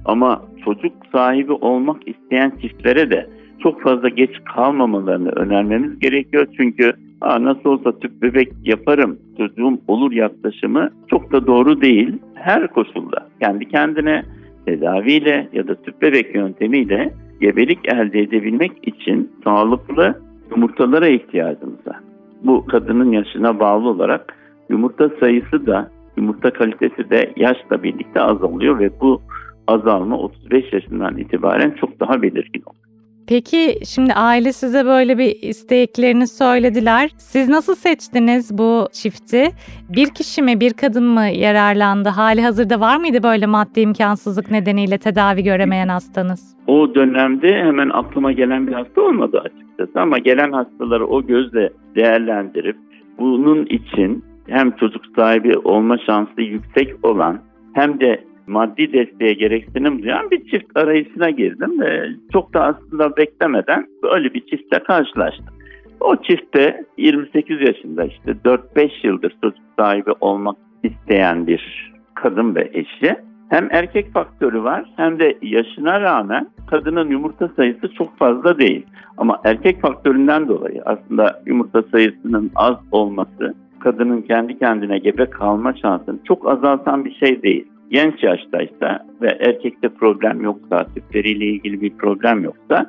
Ama 0.06 0.42
çocuk 0.66 0.94
sahibi 1.12 1.52
olmak 1.52 2.08
isteyen 2.08 2.54
çiftlere 2.62 3.12
de 3.12 3.30
çok 3.60 3.82
fazla 3.82 4.10
geç 4.10 4.32
kalmamalarını 4.56 5.30
önermemiz 5.30 6.00
gerekiyor. 6.00 6.48
Çünkü 6.58 6.94
Aa, 7.22 7.44
nasıl 7.44 7.70
olsa 7.70 8.00
tüp 8.00 8.22
bebek 8.22 8.52
yaparım, 8.64 9.20
çocuğum 9.38 9.80
olur 9.88 10.12
yaklaşımı 10.12 10.90
çok 11.08 11.32
da 11.32 11.48
doğru 11.48 11.82
değil. 11.82 12.18
Her 12.36 12.68
koşulda 12.68 13.28
kendi 13.40 13.70
kendine 13.70 14.24
tedaviyle 14.66 15.50
ya 15.54 15.68
da 15.68 15.76
tüp 15.76 16.02
bebek 16.02 16.36
yöntemiyle 16.36 17.14
gebelik 17.42 17.80
elde 17.94 18.20
edebilmek 18.20 18.88
için 18.88 19.32
sağlıklı 19.44 20.22
yumurtalara 20.52 21.08
ihtiyacımız 21.08 21.88
var. 21.88 22.00
Bu 22.44 22.66
kadının 22.66 23.12
yaşına 23.12 23.60
bağlı 23.60 23.90
olarak 23.90 24.38
yumurta 24.70 25.10
sayısı 25.20 25.66
da 25.66 25.92
yumurta 26.18 26.54
kalitesi 26.54 27.10
de 27.10 27.34
yaşla 27.36 27.84
birlikte 27.84 28.22
azalıyor 28.22 28.80
ve 28.80 28.90
bu 29.02 29.22
azalma 29.68 30.18
35 30.18 30.74
yaşından 30.74 31.18
itibaren 31.18 31.72
çok 31.80 32.00
daha 32.00 32.22
belirgin 32.22 32.64
oluyor. 32.66 32.85
Peki 33.28 33.80
şimdi 33.86 34.14
aile 34.14 34.54
size 34.54 34.86
böyle 34.86 35.18
bir 35.18 35.36
isteklerini 35.42 36.28
söylediler. 36.28 37.10
Siz 37.18 37.50
nasıl 37.50 37.76
seçtiniz 37.76 38.58
bu 38.58 38.88
çifti? 38.92 39.50
Bir 39.90 40.10
kişi 40.10 40.42
mi 40.42 40.60
bir 40.60 40.74
kadın 40.74 41.04
mı 41.04 41.26
yararlandı? 41.26 42.10
Hali 42.10 42.42
hazırda 42.42 42.80
var 42.80 42.98
mıydı 42.98 43.24
böyle 43.24 43.46
maddi 43.46 43.80
imkansızlık 43.80 44.52
nedeniyle 44.52 44.98
tedavi 44.98 45.44
göremeyen 45.44 45.88
hastanız? 45.88 46.56
O 46.68 46.96
dönemde 46.96 47.48
hemen 47.48 47.90
aklıma 47.90 48.32
gelen 48.32 48.68
bir 48.68 48.74
hasta 48.74 49.02
olmadı 49.02 49.40
açıkçası 49.40 50.02
ama 50.02 50.18
gelen 50.18 50.52
hastaları 50.52 51.08
o 51.08 51.26
gözle 51.26 51.70
değerlendirip 51.96 52.78
bunun 53.20 53.66
için 53.66 54.24
hem 54.48 54.72
çocuk 54.72 55.04
sahibi 55.16 55.58
olma 55.58 55.98
şansı 55.98 56.42
yüksek 56.42 57.06
olan 57.06 57.40
hem 57.74 58.00
de 58.00 58.24
maddi 58.48 58.94
desteğe 58.94 59.34
gereksinim 59.34 60.04
duyan 60.04 60.32
bir 60.32 60.48
çift 60.48 60.78
arayışına 60.78 61.30
girdim 61.30 61.82
ve 61.82 62.10
çok 62.34 62.54
da 62.54 62.64
aslında 62.64 63.18
beklemeden 63.18 63.88
böyle 64.04 64.34
bir 64.34 64.46
çiftle 64.46 64.80
karşılaştım. 64.80 65.56
O 66.00 66.16
çiftte 66.16 66.84
28 66.98 67.62
yaşında 67.62 68.06
işte 68.06 68.32
4-5 68.46 69.08
yıldır 69.08 69.36
çocuk 69.44 69.64
sahibi 69.80 70.12
olmak 70.20 70.58
isteyen 70.84 71.48
bir 71.48 71.94
kadın 72.14 72.56
ve 72.56 72.70
eşi. 72.74 73.16
Hem 73.50 73.68
erkek 73.72 74.14
faktörü 74.14 74.64
var 74.64 74.86
hem 74.96 75.20
de 75.20 75.38
yaşına 75.42 76.02
rağmen 76.02 76.48
kadının 76.70 77.10
yumurta 77.10 77.48
sayısı 77.56 77.94
çok 77.94 78.18
fazla 78.18 78.60
değil. 78.60 78.86
Ama 79.18 79.42
erkek 79.44 79.82
faktöründen 79.82 80.48
dolayı 80.48 80.82
aslında 80.86 81.42
yumurta 81.46 81.84
sayısının 81.92 82.52
az 82.56 82.76
olması 82.92 83.54
kadının 83.80 84.22
kendi 84.22 84.60
kendine 84.60 84.98
gebe 84.98 85.26
kalma 85.30 85.74
şansını 85.74 86.18
çok 86.24 86.50
azaltan 86.50 87.06
bir 87.06 87.16
şey 87.16 87.42
değil 87.42 87.68
genç 87.90 88.24
yaştaysa 88.24 89.06
ve 89.22 89.28
erkekte 89.40 89.90
problem 89.90 90.42
yoksa, 90.42 90.86
tüpleriyle 90.96 91.46
ilgili 91.46 91.82
bir 91.82 91.90
problem 91.90 92.44
yoksa 92.44 92.86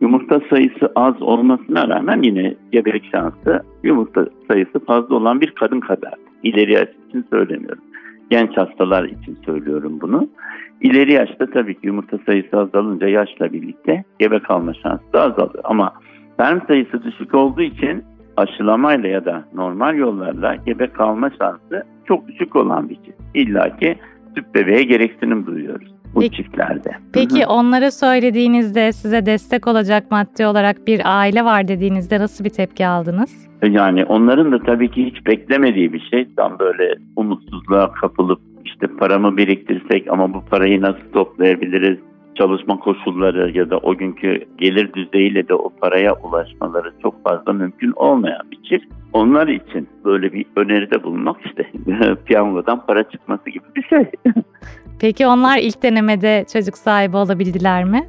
yumurta 0.00 0.40
sayısı 0.50 0.92
az 0.96 1.22
olmasına 1.22 1.88
rağmen 1.88 2.22
yine 2.22 2.54
gebelik 2.72 3.04
şansı 3.12 3.62
yumurta 3.82 4.26
sayısı 4.50 4.84
fazla 4.84 5.14
olan 5.14 5.40
bir 5.40 5.50
kadın 5.50 5.80
kadar. 5.80 6.14
İleri 6.42 6.72
yaş 6.72 6.88
için 7.08 7.24
söylemiyorum. 7.30 7.82
Genç 8.30 8.56
hastalar 8.56 9.04
için 9.04 9.38
söylüyorum 9.46 9.98
bunu. 10.00 10.28
İleri 10.80 11.12
yaşta 11.12 11.46
tabii 11.50 11.74
ki 11.74 11.86
yumurta 11.86 12.18
sayısı 12.26 12.58
azalınca 12.58 13.08
yaşla 13.08 13.52
birlikte 13.52 14.04
gebe 14.18 14.38
kalma 14.38 14.74
şansı 14.74 15.12
da 15.12 15.22
azalıyor. 15.22 15.64
Ama 15.64 15.92
sperm 16.34 16.60
sayısı 16.66 17.02
düşük 17.04 17.34
olduğu 17.34 17.62
için 17.62 18.04
aşılamayla 18.36 19.08
ya 19.08 19.24
da 19.24 19.44
normal 19.54 19.96
yollarla 19.96 20.54
gebe 20.54 20.86
kalma 20.86 21.30
şansı 21.30 21.84
çok 22.04 22.28
düşük 22.28 22.56
olan 22.56 22.88
bir 22.88 22.94
şey. 22.94 23.14
İlla 23.34 23.76
ki 23.76 23.96
tüp 24.36 24.54
bebeğe 24.54 24.82
gereksinim 24.82 25.46
duyuyoruz 25.46 25.96
bu 26.14 26.20
Peki, 26.20 26.36
çiftlerde. 26.36 26.90
Peki 27.12 27.40
Hı 27.40 27.46
hı. 27.46 27.52
onlara 27.52 27.90
söylediğinizde 27.90 28.92
size 28.92 29.26
destek 29.26 29.66
olacak 29.66 30.10
maddi 30.10 30.46
olarak 30.46 30.86
bir 30.86 31.00
aile 31.04 31.44
var 31.44 31.68
dediğinizde 31.68 32.20
nasıl 32.20 32.44
bir 32.44 32.50
tepki 32.50 32.86
aldınız? 32.86 33.46
Yani 33.62 34.04
onların 34.04 34.52
da 34.52 34.58
tabii 34.58 34.90
ki 34.90 35.06
hiç 35.06 35.26
beklemediği 35.26 35.92
bir 35.92 36.08
şey. 36.10 36.28
Tam 36.36 36.58
böyle 36.58 36.94
umutsuzluğa 37.16 37.92
kapılıp 37.92 38.40
işte 38.64 38.86
paramı 38.86 39.36
biriktirsek 39.36 40.06
ama 40.10 40.34
bu 40.34 40.44
parayı 40.44 40.80
nasıl 40.82 41.12
toplayabiliriz? 41.12 41.98
Çalışma 42.38 42.78
koşulları 42.78 43.50
ya 43.58 43.70
da 43.70 43.78
o 43.78 43.96
günkü 43.96 44.44
gelir 44.58 44.92
düzeyiyle 44.92 45.48
de 45.48 45.54
o 45.54 45.70
paraya 45.80 46.14
ulaşmaları 46.14 46.92
çok 47.02 47.24
fazla 47.24 47.52
mümkün 47.52 47.92
olmayan 47.96 48.50
bir 48.50 48.62
çift. 48.62 48.86
Onlar 49.12 49.48
için 49.48 49.88
böyle 50.04 50.32
bir 50.32 50.46
öneride 50.56 51.02
bulunmak 51.02 51.36
işte 51.46 51.70
piyangodan 52.26 52.86
para 52.86 53.10
çıkması 53.10 53.50
gibi 53.50 53.64
bir 53.76 53.82
şey. 53.82 54.10
Peki 55.00 55.26
onlar 55.26 55.58
ilk 55.58 55.82
denemede 55.82 56.44
çocuk 56.52 56.76
sahibi 56.78 57.16
olabildiler 57.16 57.84
mi? 57.84 58.06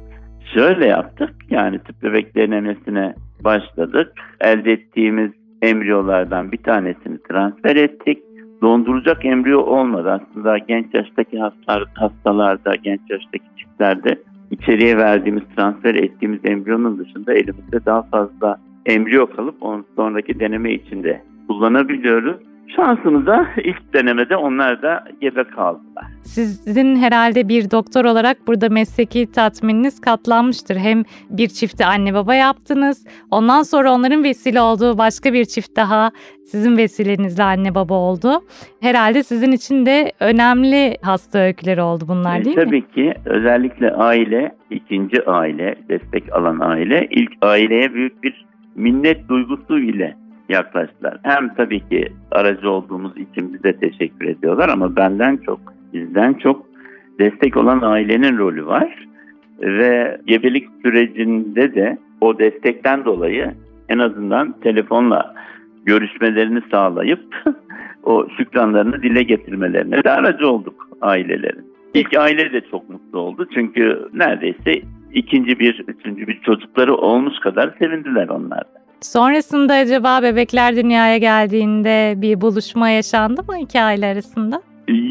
Şöyle 0.54 0.86
yaptık 0.86 1.34
yani 1.50 1.78
tüp 1.78 2.02
bebek 2.02 2.34
denemesine 2.36 3.14
başladık. 3.44 4.12
Elde 4.40 4.72
ettiğimiz 4.72 5.32
embriyolardan 5.62 6.52
bir 6.52 6.62
tanesini 6.62 7.18
transfer 7.22 7.76
ettik. 7.76 8.18
Donduracak 8.62 9.24
embriyo 9.24 9.60
olmadı. 9.60 10.10
Aslında 10.10 10.58
genç 10.58 10.94
yaştaki 10.94 11.38
hastalar, 11.38 11.84
hastalarda, 11.94 12.74
genç 12.74 13.00
yaştaki 13.10 13.44
çiftlerde 13.56 14.18
içeriye 14.50 14.96
verdiğimiz, 14.96 15.42
transfer 15.56 15.94
ettiğimiz 15.94 16.40
embriyonun 16.44 16.98
dışında 16.98 17.34
elimizde 17.34 17.86
daha 17.86 18.02
fazla 18.02 18.58
embriyo 18.86 19.26
kalıp 19.26 19.54
onun 19.60 19.84
sonraki 19.96 20.40
deneme 20.40 20.72
içinde 20.72 21.22
kullanabiliyoruz. 21.48 22.36
Şansımıza 22.76 23.46
ilk 23.64 23.94
denemede 23.94 24.36
onlar 24.36 24.82
da 24.82 25.04
gebe 25.20 25.44
kaldılar. 25.44 26.04
Sizin 26.22 26.96
herhalde 26.96 27.48
bir 27.48 27.70
doktor 27.70 28.04
olarak 28.04 28.46
burada 28.46 28.68
mesleki 28.68 29.32
tatmininiz 29.32 30.00
katlanmıştır. 30.00 30.76
Hem 30.76 31.02
bir 31.30 31.48
çifti 31.48 31.84
anne 31.84 32.14
baba 32.14 32.34
yaptınız. 32.34 33.06
Ondan 33.30 33.62
sonra 33.62 33.92
onların 33.92 34.24
vesile 34.24 34.60
olduğu 34.60 34.98
başka 34.98 35.32
bir 35.32 35.44
çift 35.44 35.76
daha 35.76 36.10
sizin 36.44 36.76
vesilenizle 36.76 37.42
anne 37.42 37.74
baba 37.74 37.94
oldu. 37.94 38.30
Herhalde 38.80 39.22
sizin 39.22 39.52
için 39.52 39.86
de 39.86 40.12
önemli 40.20 40.96
hasta 41.02 41.38
öyküleri 41.38 41.82
oldu 41.82 42.04
bunlar 42.08 42.40
E, 42.40 42.44
değil 42.44 42.56
mi? 42.56 42.64
Tabii 42.64 42.88
ki 42.88 43.14
özellikle 43.24 43.90
aile, 43.92 44.54
ikinci 44.70 45.24
aile, 45.26 45.74
destek 45.88 46.32
alan 46.32 46.60
aile 46.60 47.06
ilk 47.10 47.32
aileye 47.42 47.94
büyük 47.94 48.22
bir 48.22 48.46
minnet 48.74 49.28
duygusu 49.28 49.78
ile 49.78 50.16
yaklaştılar. 50.48 51.18
Hem 51.22 51.54
tabii 51.54 51.88
ki 51.88 52.12
aracı 52.30 52.70
olduğumuz 52.70 53.16
için 53.16 53.54
bize 53.54 53.76
teşekkür 53.76 54.26
ediyorlar 54.26 54.68
ama 54.68 54.96
benden 54.96 55.36
çok, 55.36 55.60
bizden 55.92 56.34
çok 56.34 56.66
destek 57.18 57.56
olan 57.56 57.80
ailenin 57.82 58.38
rolü 58.38 58.66
var. 58.66 59.06
Ve 59.60 60.20
gebelik 60.26 60.68
sürecinde 60.82 61.74
de 61.74 61.98
o 62.20 62.38
destekten 62.38 63.04
dolayı 63.04 63.54
en 63.88 63.98
azından 63.98 64.52
telefonla 64.60 65.34
görüşmelerini 65.84 66.62
sağlayıp 66.70 67.44
o 68.02 68.26
şükranlarını 68.36 69.02
dile 69.02 69.22
getirmelerine 69.22 70.04
de 70.04 70.10
aracı 70.10 70.48
olduk 70.48 70.88
ailelerin. 71.00 71.72
İlk 71.94 72.16
aile 72.16 72.52
de 72.52 72.60
çok 72.70 72.90
mutlu 72.90 73.18
oldu 73.18 73.48
çünkü 73.54 74.08
neredeyse 74.12 74.82
ikinci 75.12 75.58
bir, 75.58 75.84
üçüncü 75.88 76.26
bir 76.26 76.40
çocukları 76.40 76.94
olmuş 76.94 77.38
kadar 77.38 77.74
sevindiler 77.78 78.28
onlar 78.28 78.60
da. 78.60 78.87
Sonrasında 79.00 79.74
acaba 79.74 80.22
bebekler 80.22 80.76
dünyaya 80.76 81.18
geldiğinde 81.18 82.14
bir 82.16 82.40
buluşma 82.40 82.88
yaşandı 82.88 83.42
mı 83.48 83.58
iki 83.58 83.80
aile 83.80 84.06
arasında? 84.06 84.62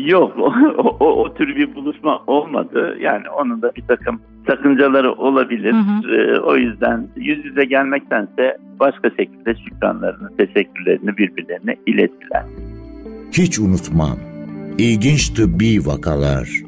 Yok, 0.06 0.34
o, 0.78 0.98
o, 1.00 1.24
o 1.24 1.34
tür 1.34 1.56
bir 1.56 1.76
buluşma 1.76 2.24
olmadı. 2.28 2.98
Yani 3.02 3.30
onun 3.30 3.62
da 3.62 3.72
bir 3.76 3.82
takım 3.82 4.22
sakıncaları 4.48 5.14
olabilir. 5.14 5.74
Hı 5.74 6.12
Ee, 6.14 6.40
o 6.40 6.56
yüzden 6.56 7.08
yüz 7.16 7.46
yüze 7.46 7.66
gelmektense 7.66 8.58
başka 8.80 9.10
şekilde 9.10 9.56
şükranlarını, 9.56 10.38
teşekkürlerini 10.38 11.18
birbirlerine 11.18 11.76
ilettiler. 11.86 12.44
Hiç 13.32 13.60
unutmam. 13.60 14.18
İlginç 14.78 15.30
tıbbi 15.30 15.86
vakalar. 15.86 16.67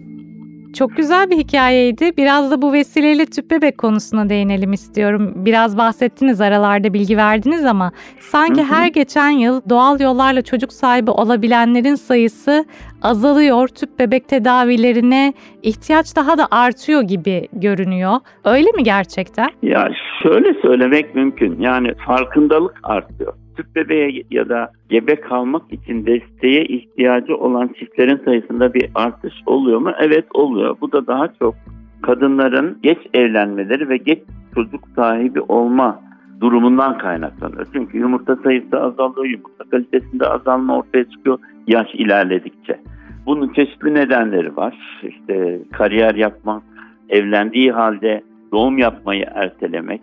Çok 0.73 0.97
güzel 0.97 1.29
bir 1.29 1.37
hikayeydi. 1.37 2.17
Biraz 2.17 2.51
da 2.51 2.61
bu 2.61 2.73
vesileyle 2.73 3.25
tüp 3.25 3.51
bebek 3.51 3.77
konusuna 3.77 4.29
değinelim 4.29 4.73
istiyorum. 4.73 5.33
Biraz 5.35 5.77
bahsettiniz 5.77 6.41
aralarda 6.41 6.93
bilgi 6.93 7.17
verdiniz 7.17 7.65
ama 7.65 7.91
sanki 8.19 8.61
Hı 8.61 8.65
hı. 8.65 8.73
her 8.73 8.87
geçen 8.87 9.29
yıl 9.29 9.61
doğal 9.69 9.99
yollarla 9.99 10.41
çocuk 10.41 10.73
sahibi 10.73 11.11
olabilenlerin 11.11 11.95
sayısı 11.95 12.65
azalıyor. 13.01 13.67
Tüp 13.67 13.99
bebek 13.99 14.27
tedavilerine 14.27 15.33
ihtiyaç 15.63 16.15
daha 16.15 16.37
da 16.37 16.47
artıyor 16.51 17.01
gibi 17.01 17.47
görünüyor. 17.53 18.13
Öyle 18.45 18.71
mi 18.71 18.83
gerçekten? 18.83 19.49
Ya 19.63 19.89
şöyle 20.23 20.61
söylemek 20.61 21.15
mümkün. 21.15 21.61
Yani 21.61 21.93
farkındalık 22.05 22.79
artıyor. 22.83 23.33
Tüp 23.59 23.75
bebeğe 23.75 24.23
ya 24.31 24.49
da 24.49 24.71
gebe 24.89 25.15
kalmak 25.15 25.73
için 25.73 26.05
desteğe 26.05 26.65
ihtiyacı 26.65 27.37
olan 27.37 27.67
çiftlerin 27.79 28.21
sayısında 28.25 28.73
bir 28.73 28.89
artış 28.95 29.33
oluyor 29.45 29.79
mu? 29.79 29.91
Evet 29.99 30.25
oluyor. 30.33 30.77
Bu 30.81 30.91
da 30.91 31.07
daha 31.07 31.27
çok 31.39 31.55
kadınların 32.01 32.77
geç 32.83 32.97
evlenmeleri 33.13 33.89
ve 33.89 33.97
geç 33.97 34.19
çocuk 34.55 34.81
sahibi 34.95 35.41
olma 35.41 36.01
durumundan 36.41 36.97
kaynaklanıyor. 36.97 37.67
Çünkü 37.73 37.97
yumurta 37.97 38.35
sayısı 38.35 38.81
azalıyor, 38.81 39.25
yumurta 39.25 39.63
kalitesinde 39.71 40.27
azalma 40.27 40.77
ortaya 40.77 41.03
çıkıyor 41.09 41.39
yaş 41.67 41.87
ilerledikçe. 41.93 42.79
Bunun 43.25 43.53
çeşitli 43.53 43.93
nedenleri 43.93 44.55
var. 44.55 45.01
İşte 45.03 45.59
kariyer 45.71 46.15
yapmak, 46.15 46.63
evlendiği 47.09 47.71
halde 47.71 48.21
doğum 48.51 48.77
yapmayı 48.77 49.25
ertelemek 49.35 50.01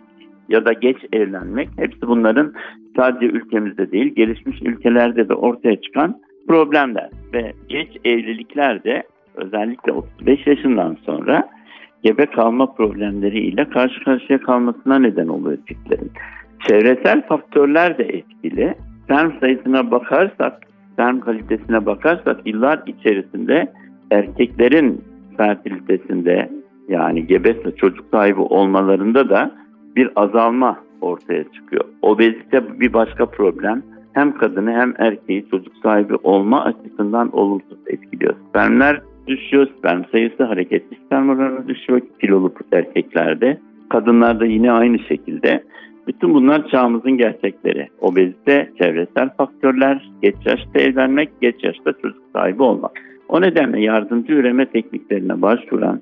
ya 0.49 0.65
da 0.65 0.73
geç 0.73 0.97
evlenmek 1.13 1.69
hepsi 1.77 2.01
bunların 2.01 2.53
sadece 2.97 3.25
ülkemizde 3.25 3.91
değil 3.91 4.15
gelişmiş 4.15 4.61
ülkelerde 4.61 5.29
de 5.29 5.33
ortaya 5.33 5.81
çıkan 5.81 6.21
problemler 6.47 7.09
ve 7.33 7.53
geç 7.69 7.89
evlilikler 8.05 8.83
de 8.83 9.03
özellikle 9.35 9.91
35 9.91 10.47
yaşından 10.47 10.97
sonra 11.05 11.49
gebe 12.03 12.25
kalma 12.25 12.73
problemleriyle 12.73 13.69
karşı 13.69 14.03
karşıya 14.03 14.39
kalmasına 14.39 14.99
neden 14.99 15.27
oluyor 15.27 15.57
çiftlerin. 15.67 16.11
Çevresel 16.67 17.27
faktörler 17.27 17.97
de 17.97 18.03
etkili. 18.03 18.75
Sperm 19.03 19.39
sayısına 19.39 19.91
bakarsak, 19.91 20.61
sperm 20.93 21.19
kalitesine 21.19 21.85
bakarsak 21.85 22.47
yıllar 22.47 22.81
içerisinde 22.85 23.73
erkeklerin 24.11 25.03
fertilitesinde 25.37 26.49
yani 26.89 27.27
gebe 27.27 27.75
çocuk 27.75 28.05
sahibi 28.11 28.41
olmalarında 28.41 29.29
da 29.29 29.51
bir 29.95 30.09
azalma 30.15 30.86
ortaya 31.01 31.43
çıkıyor. 31.43 31.85
Obezite 32.01 32.79
bir 32.79 32.93
başka 32.93 33.25
problem. 33.25 33.83
Hem 34.13 34.37
kadını 34.37 34.71
hem 34.71 34.93
erkeği 34.97 35.45
çocuk 35.51 35.73
sahibi 35.83 36.15
olma 36.15 36.63
açısından 36.63 37.35
olumsuz 37.35 37.77
etkiliyor. 37.87 38.33
Spermler 38.49 39.01
düşüyor, 39.27 39.67
sperm 39.77 40.03
sayısı 40.11 40.43
hareketli 40.43 40.97
sperm 41.05 41.29
oranı 41.29 41.67
düşüyor 41.67 42.01
kilolu 42.21 42.53
erkeklerde. 42.71 43.57
Kadınlarda 43.89 44.45
yine 44.45 44.71
aynı 44.71 44.99
şekilde. 44.99 45.63
Bütün 46.07 46.33
bunlar 46.33 46.67
çağımızın 46.67 47.11
gerçekleri. 47.11 47.87
Obezite, 48.01 48.71
çevresel 48.77 49.29
faktörler, 49.37 50.11
geç 50.21 50.35
yaşta 50.45 50.79
evlenmek, 50.79 51.29
geç 51.41 51.63
yaşta 51.63 51.93
çocuk 52.01 52.23
sahibi 52.35 52.63
olmak. 52.63 52.91
O 53.29 53.41
nedenle 53.41 53.81
yardımcı 53.81 54.33
üreme 54.33 54.65
tekniklerine 54.65 55.41
başvuran 55.41 56.01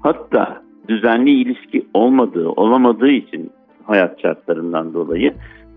hatta 0.00 0.62
düzenli 0.88 1.30
ilişki 1.30 1.86
olmadığı, 1.94 2.48
olamadığı 2.48 3.10
için 3.10 3.50
hayat 3.86 4.22
şartlarından 4.22 4.94
dolayı 4.94 5.34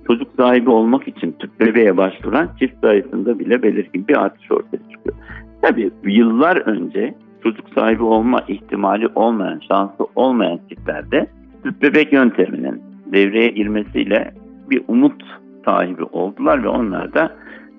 çocuk 0.08 0.28
sahibi 0.38 0.70
olmak 0.70 1.08
için 1.08 1.36
tüp 1.40 1.60
bebeğe 1.60 1.98
başvuran 1.98 2.50
çift 2.60 2.76
sayısında 2.82 3.40
bile 3.40 3.64
belirgin 3.64 4.08
bir 4.08 4.18
artış 4.18 4.52
ortaya 4.52 4.92
çıkıyor. 4.92 5.16
Tabii 5.62 5.92
yıllar 6.04 6.58
önce 6.58 7.16
çocuk 7.44 7.66
sahibi 7.76 8.04
olma 8.04 8.42
ihtimali 8.48 9.08
olmayan, 9.16 9.62
şansı 9.68 10.08
olmayan 10.16 10.60
çiftlerde 10.70 11.28
tüp 11.64 11.82
bebek 11.82 12.14
yönteminin 12.14 12.82
devreye 13.06 13.50
girmesiyle 13.50 14.34
bir 14.70 14.82
umut 14.88 15.24
sahibi 15.65 16.04
oldular 16.04 16.63
ve 16.63 16.68
onlar 16.68 17.13
da 17.13 17.36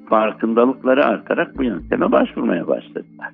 farkındalıkları 0.08 1.04
artarak 1.04 1.58
bu 1.58 1.64
yönteme 1.64 2.12
başvurmaya 2.12 2.68
başladılar. 2.68 3.28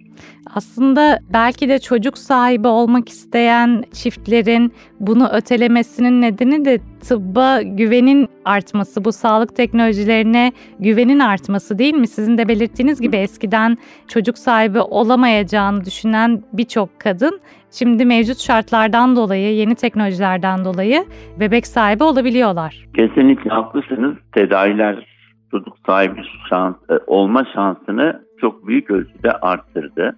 Aslında 0.55 1.19
belki 1.33 1.69
de 1.69 1.79
çocuk 1.79 2.19
sahibi 2.19 2.69
olmak 2.69 3.09
isteyen 3.09 3.85
çiftlerin 3.93 4.73
bunu 5.01 5.29
ötelemesinin 5.29 6.23
nedeni 6.23 6.65
de 6.65 6.79
tıbba 7.09 7.63
güvenin 7.63 8.29
artması, 8.45 9.05
bu 9.05 9.13
sağlık 9.13 9.57
teknolojilerine 9.57 10.53
güvenin 10.79 11.19
artması 11.19 11.79
değil 11.79 11.95
mi? 11.95 12.07
Sizin 12.07 12.39
de 12.39 12.49
belirttiğiniz 12.49 13.01
gibi 13.01 13.17
eskiden 13.17 13.79
çocuk 14.09 14.39
sahibi 14.39 14.81
olamayacağını 14.81 15.85
düşünen 15.85 16.43
birçok 16.53 17.01
kadın 17.01 17.41
şimdi 17.71 18.05
mevcut 18.05 18.39
şartlardan 18.39 19.17
dolayı, 19.17 19.55
yeni 19.55 19.75
teknolojilerden 19.75 20.65
dolayı 20.65 21.05
bebek 21.41 21.67
sahibi 21.67 22.05
olabiliyorlar. 22.05 22.89
Kesinlikle 22.97 23.51
haklısınız. 23.51 24.17
Tedaviler 24.33 25.12
çocuk 25.53 25.77
sahibi 25.87 26.23
şans, 26.51 26.75
e, 26.91 26.95
olma 27.07 27.45
şansını 27.55 28.23
çok 28.41 28.67
büyük 28.67 28.91
ölçüde 28.91 29.33
arttırdı. 29.33 30.17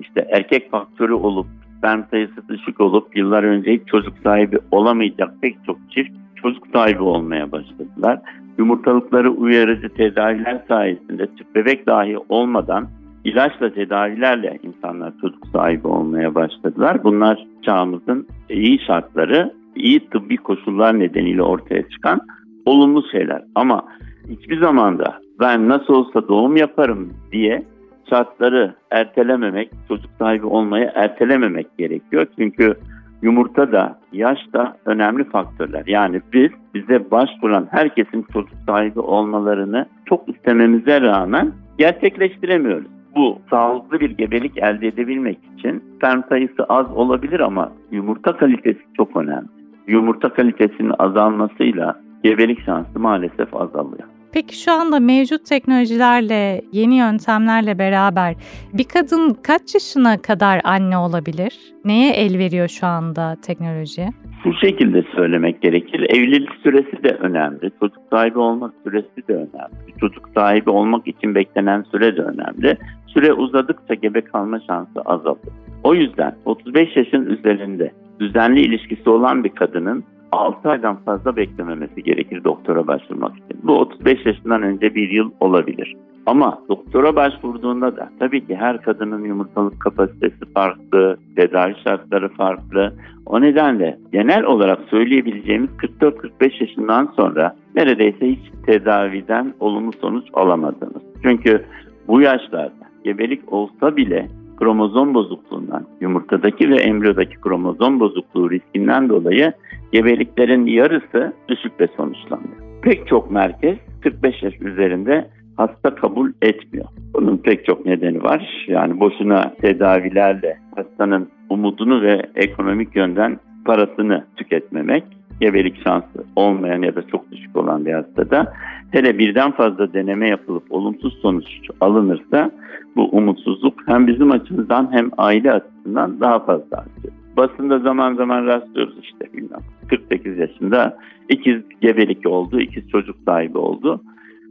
İşte 0.00 0.26
erkek 0.30 0.70
faktörü 0.70 1.12
olup 1.12 1.46
sperm 1.78 2.04
sayısı 2.10 2.48
düşük 2.48 2.80
olup 2.80 3.16
yıllar 3.16 3.42
önce 3.42 3.72
hiç 3.72 3.88
çocuk 3.88 4.14
sahibi 4.24 4.58
olamayacak 4.70 5.34
pek 5.42 5.56
çok 5.66 5.78
çift 5.90 6.10
çocuk 6.42 6.66
sahibi 6.72 7.02
olmaya 7.02 7.52
başladılar. 7.52 8.20
Yumurtalıkları 8.58 9.30
uyarıcı 9.30 9.88
tedaviler 9.88 10.62
sayesinde 10.68 11.26
tüp 11.26 11.54
bebek 11.54 11.86
dahi 11.86 12.18
olmadan 12.28 12.88
ilaçla 13.24 13.74
tedavilerle 13.74 14.58
insanlar 14.62 15.12
çocuk 15.20 15.46
sahibi 15.52 15.88
olmaya 15.88 16.34
başladılar. 16.34 17.04
Bunlar 17.04 17.46
çağımızın 17.62 18.26
iyi 18.50 18.78
şartları, 18.86 19.52
iyi 19.76 20.08
tıbbi 20.10 20.36
koşullar 20.36 20.98
nedeniyle 20.98 21.42
ortaya 21.42 21.88
çıkan 21.88 22.20
olumlu 22.66 23.02
şeyler. 23.12 23.42
Ama 23.54 23.84
hiçbir 24.28 24.60
zamanda 24.60 25.18
ben 25.40 25.68
nasıl 25.68 25.94
olsa 25.94 26.28
doğum 26.28 26.56
yaparım 26.56 27.12
diye 27.32 27.62
şartları 28.10 28.74
ertelememek, 28.90 29.70
çocuk 29.88 30.10
sahibi 30.18 30.46
olmayı 30.46 30.90
ertelememek 30.94 31.78
gerekiyor. 31.78 32.26
Çünkü 32.38 32.74
yumurta 33.22 33.72
da, 33.72 33.98
yaş 34.12 34.38
da 34.52 34.76
önemli 34.84 35.24
faktörler. 35.24 35.82
Yani 35.86 36.20
biz 36.32 36.50
bize 36.74 37.10
başvuran 37.10 37.68
herkesin 37.70 38.26
çocuk 38.32 38.54
sahibi 38.66 39.00
olmalarını 39.00 39.86
çok 40.06 40.28
istememize 40.28 41.00
rağmen 41.00 41.52
gerçekleştiremiyoruz. 41.78 42.90
Bu 43.16 43.38
sağlıklı 43.50 44.00
bir 44.00 44.10
gebelik 44.10 44.58
elde 44.58 44.86
edebilmek 44.86 45.38
için 45.58 45.82
sperm 45.96 46.22
sayısı 46.28 46.64
az 46.68 46.86
olabilir 46.94 47.40
ama 47.40 47.72
yumurta 47.90 48.36
kalitesi 48.36 48.80
çok 48.96 49.16
önemli. 49.16 49.48
Yumurta 49.86 50.28
kalitesinin 50.28 50.92
azalmasıyla 50.98 52.00
gebelik 52.24 52.64
şansı 52.64 53.00
maalesef 53.00 53.56
azalıyor. 53.56 54.15
Peki 54.36 54.56
şu 54.62 54.72
anda 54.72 55.00
mevcut 55.00 55.46
teknolojilerle, 55.46 56.62
yeni 56.72 56.96
yöntemlerle 56.96 57.78
beraber 57.78 58.34
bir 58.72 58.84
kadın 58.84 59.36
kaç 59.42 59.74
yaşına 59.74 60.22
kadar 60.22 60.60
anne 60.64 60.98
olabilir? 60.98 61.52
Neye 61.84 62.12
el 62.12 62.38
veriyor 62.38 62.68
şu 62.68 62.86
anda 62.86 63.36
teknoloji? 63.42 64.08
Bu 64.44 64.54
şekilde 64.54 65.04
söylemek 65.14 65.62
gerekir. 65.62 66.00
Evlilik 66.00 66.48
süresi 66.62 67.04
de 67.04 67.08
önemli. 67.08 67.70
Çocuk 67.80 68.02
sahibi 68.10 68.38
olmak 68.38 68.74
süresi 68.84 69.28
de 69.28 69.32
önemli. 69.32 69.98
Çocuk 70.00 70.28
sahibi 70.34 70.70
olmak 70.70 71.08
için 71.08 71.34
beklenen 71.34 71.82
süre 71.82 72.16
de 72.16 72.22
önemli. 72.22 72.78
Süre 73.06 73.32
uzadıkça 73.32 73.94
gebe 73.94 74.20
kalma 74.20 74.60
şansı 74.66 75.00
azalır. 75.04 75.52
O 75.84 75.94
yüzden 75.94 76.34
35 76.44 76.96
yaşın 76.96 77.26
üzerinde 77.26 77.92
düzenli 78.20 78.60
ilişkisi 78.60 79.10
olan 79.10 79.44
bir 79.44 79.50
kadının 79.50 80.04
6 80.32 80.70
aydan 80.70 80.96
fazla 80.96 81.36
beklememesi 81.36 82.02
gerekir 82.02 82.44
doktora 82.44 82.86
başvurmak 82.86 83.32
için. 83.32 83.60
Bu 83.62 83.78
35 83.78 84.26
yaşından 84.26 84.62
önce 84.62 84.94
bir 84.94 85.10
yıl 85.10 85.30
olabilir. 85.40 85.96
Ama 86.26 86.58
doktora 86.68 87.16
başvurduğunda 87.16 87.96
da 87.96 88.10
tabii 88.18 88.46
ki 88.46 88.56
her 88.56 88.82
kadının 88.82 89.24
yumurtalık 89.24 89.80
kapasitesi 89.80 90.52
farklı, 90.54 91.16
tedavi 91.36 91.74
şartları 91.84 92.28
farklı. 92.28 92.92
O 93.26 93.40
nedenle 93.40 93.98
genel 94.12 94.44
olarak 94.44 94.78
söyleyebileceğimiz 94.90 95.70
44-45 96.00 96.60
yaşından 96.60 97.12
sonra 97.16 97.56
neredeyse 97.74 98.30
hiç 98.30 98.40
tedaviden 98.66 99.54
olumlu 99.60 99.92
sonuç 99.92 100.24
alamadınız. 100.32 101.02
Çünkü 101.22 101.64
bu 102.08 102.20
yaşlarda 102.20 102.86
gebelik 103.04 103.52
olsa 103.52 103.96
bile 103.96 104.28
kromozom 104.56 105.14
bozukluğundan, 105.14 105.86
yumurtadaki 106.00 106.70
ve 106.70 106.76
embriyodaki 106.76 107.40
kromozom 107.40 108.00
bozukluğu 108.00 108.50
riskinden 108.50 109.08
dolayı 109.08 109.52
gebeliklerin 109.92 110.66
yarısı 110.66 111.32
düşükle 111.48 111.88
sonuçlanıyor. 111.96 112.56
Pek 112.82 113.08
çok 113.08 113.30
merkez 113.30 113.76
45 114.02 114.42
yaş 114.42 114.54
üzerinde 114.60 115.28
hasta 115.56 115.94
kabul 115.94 116.32
etmiyor. 116.42 116.86
Bunun 117.14 117.36
pek 117.36 117.66
çok 117.66 117.86
nedeni 117.86 118.22
var. 118.22 118.66
Yani 118.68 119.00
boşuna 119.00 119.54
tedavilerle 119.60 120.58
hastanın 120.76 121.28
umudunu 121.50 122.02
ve 122.02 122.26
ekonomik 122.34 122.96
yönden 122.96 123.38
parasını 123.64 124.24
tüketmemek. 124.36 125.04
gebelik 125.40 125.84
şansı 125.84 126.24
olmayan 126.36 126.82
ya 126.82 126.94
da 126.94 127.06
çok 127.06 127.32
düşük 127.32 127.56
olan 127.56 127.86
bir 127.86 127.92
hastada 127.92 128.52
hele 128.90 129.18
birden 129.18 129.50
fazla 129.50 129.92
deneme 129.92 130.28
yapılıp 130.28 130.72
olumsuz 130.72 131.18
sonuç 131.22 131.46
alınırsa 131.80 132.50
bu 132.96 133.08
umutsuzluk 133.08 133.74
hem 133.86 134.06
bizim 134.06 134.30
açımızdan 134.30 134.88
hem 134.92 135.10
aile 135.18 135.52
açısından 135.52 136.20
daha 136.20 136.38
fazla 136.38 136.76
artıyor. 136.76 137.14
Basında 137.36 137.78
zaman 137.78 138.14
zaman 138.14 138.46
rastlıyoruz 138.46 138.98
işte 139.02 139.32
bilmem 139.32 139.60
48 139.88 140.38
yaşında 140.38 140.98
ikiz 141.28 141.62
gebelik 141.80 142.26
oldu, 142.26 142.60
ikiz 142.60 142.88
çocuk 142.88 143.16
sahibi 143.26 143.58
oldu. 143.58 144.00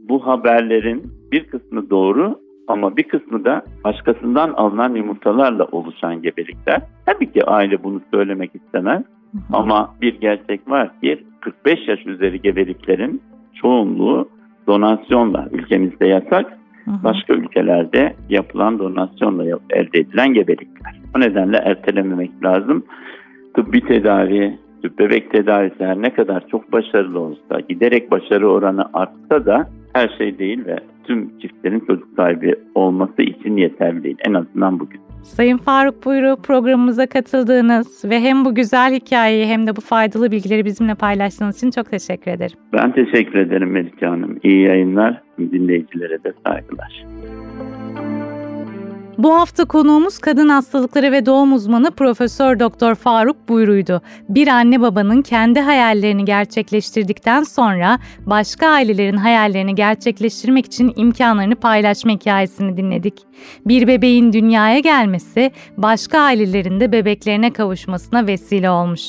Bu 0.08 0.26
haberlerin 0.26 1.02
bir 1.32 1.44
kısmı 1.44 1.90
doğru 1.90 2.38
ama 2.68 2.96
bir 2.96 3.02
kısmı 3.02 3.44
da 3.44 3.62
başkasından 3.84 4.52
alınan 4.52 4.94
yumurtalarla 4.94 5.64
oluşan 5.64 6.22
gebelikler. 6.22 6.82
Tabii 7.06 7.32
ki 7.32 7.44
aile 7.44 7.84
bunu 7.84 8.00
söylemek 8.14 8.54
istemez 8.54 9.02
ama 9.52 9.94
bir 10.00 10.20
gerçek 10.20 10.70
var 10.70 11.00
ki 11.00 11.24
45 11.40 11.88
yaş 11.88 12.06
üzeri 12.06 12.42
gebeliklerin 12.42 13.22
çoğunluğu 13.54 14.28
donasyonla 14.66 15.48
ülkemizde 15.52 16.06
yasak 16.06 16.58
başka 16.86 17.32
ülkelerde 17.32 18.14
yapılan 18.28 18.78
donasyonla 18.78 19.44
elde 19.70 19.98
edilen 19.98 20.34
gebelikler. 20.34 21.00
O 21.16 21.20
nedenle 21.20 21.56
ertelememek 21.56 22.30
lazım. 22.44 22.84
Tıbbi 23.54 23.80
tedavi, 23.80 24.58
tüp 24.82 24.98
bebek 24.98 25.30
tedavisi 25.30 25.84
her 25.84 26.02
ne 26.02 26.14
kadar 26.14 26.48
çok 26.48 26.72
başarılı 26.72 27.20
olsa, 27.20 27.60
giderek 27.68 28.10
başarı 28.10 28.50
oranı 28.50 28.84
artsa 28.94 29.46
da 29.46 29.70
her 29.92 30.14
şey 30.18 30.38
değil 30.38 30.66
ve 30.66 30.78
tüm 31.04 31.38
çiftlerin 31.38 31.80
çocuk 31.80 32.08
sahibi 32.16 32.54
olması 32.74 33.22
için 33.22 33.56
yeterli 33.56 34.02
değil. 34.04 34.16
En 34.28 34.34
azından 34.34 34.80
bugün. 34.80 35.00
Sayın 35.22 35.56
Faruk 35.56 36.04
Buyru 36.04 36.36
programımıza 36.42 37.06
katıldığınız 37.06 38.04
ve 38.04 38.20
hem 38.20 38.44
bu 38.44 38.54
güzel 38.54 38.94
hikayeyi 38.94 39.46
hem 39.46 39.66
de 39.66 39.76
bu 39.76 39.80
faydalı 39.80 40.30
bilgileri 40.30 40.64
bizimle 40.64 40.94
paylaştığınız 40.94 41.56
için 41.56 41.70
çok 41.70 41.90
teşekkür 41.90 42.30
ederim. 42.30 42.56
Ben 42.72 42.92
teşekkür 42.92 43.38
ederim 43.38 43.70
Melike 43.70 44.06
Hanım. 44.06 44.38
İyi 44.42 44.62
yayınlar, 44.62 45.22
dinleyicilere 45.38 46.24
de 46.24 46.32
saygılar. 46.46 47.04
Bu 49.18 49.34
hafta 49.34 49.64
konuğumuz 49.64 50.18
kadın 50.18 50.48
hastalıkları 50.48 51.12
ve 51.12 51.26
doğum 51.26 51.52
uzmanı 51.52 51.90
Profesör 51.90 52.60
Doktor 52.60 52.94
Faruk 52.94 53.48
Buyru'ydu. 53.48 54.02
Bir 54.28 54.48
anne 54.48 54.80
babanın 54.80 55.22
kendi 55.22 55.60
hayallerini 55.60 56.24
gerçekleştirdikten 56.24 57.42
sonra 57.42 57.98
başka 58.26 58.68
ailelerin 58.68 59.16
hayallerini 59.16 59.74
gerçekleştirmek 59.74 60.66
için 60.66 60.92
imkanlarını 60.96 61.56
paylaşma 61.56 62.12
hikayesini 62.12 62.76
dinledik. 62.76 63.14
Bir 63.66 63.86
bebeğin 63.86 64.32
dünyaya 64.32 64.78
gelmesi 64.78 65.50
başka 65.76 66.20
ailelerin 66.20 66.80
de 66.80 66.92
bebeklerine 66.92 67.52
kavuşmasına 67.52 68.26
vesile 68.26 68.70
olmuş. 68.70 69.02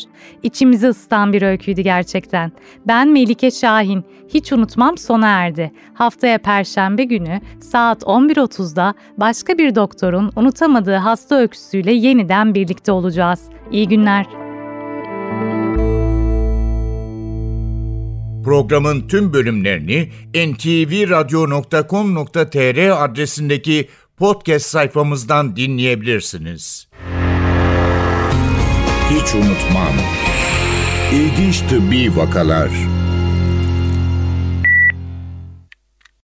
İçimizi 0.43 0.87
ısıtan 0.87 1.33
bir 1.33 1.41
öyküydü 1.41 1.81
gerçekten. 1.81 2.51
Ben 2.87 3.07
Melike 3.07 3.51
Şahin. 3.51 4.05
Hiç 4.29 4.53
unutmam 4.53 4.97
sona 4.97 5.27
erdi. 5.27 5.71
Haftaya 5.93 6.37
Perşembe 6.37 7.03
günü 7.03 7.41
saat 7.61 8.03
11.30'da 8.03 8.93
başka 9.17 9.57
bir 9.57 9.75
doktorun 9.97 10.31
unutamadığı 10.35 10.95
hasta 10.95 11.35
öyküsüyle 11.35 11.93
yeniden 11.93 12.55
birlikte 12.55 12.91
olacağız. 12.91 13.39
İyi 13.71 13.87
günler. 13.87 14.25
Programın 18.43 19.07
tüm 19.07 19.33
bölümlerini 19.33 20.09
ntvradio.com.tr 20.35 23.03
adresindeki 23.03 23.87
podcast 24.17 24.65
sayfamızdan 24.65 25.55
dinleyebilirsiniz. 25.55 26.87
Hiç 29.09 29.35
unutmam. 29.35 29.93
İlginç 31.13 31.59
tıbbi 31.59 32.17
vakalar 32.17 32.69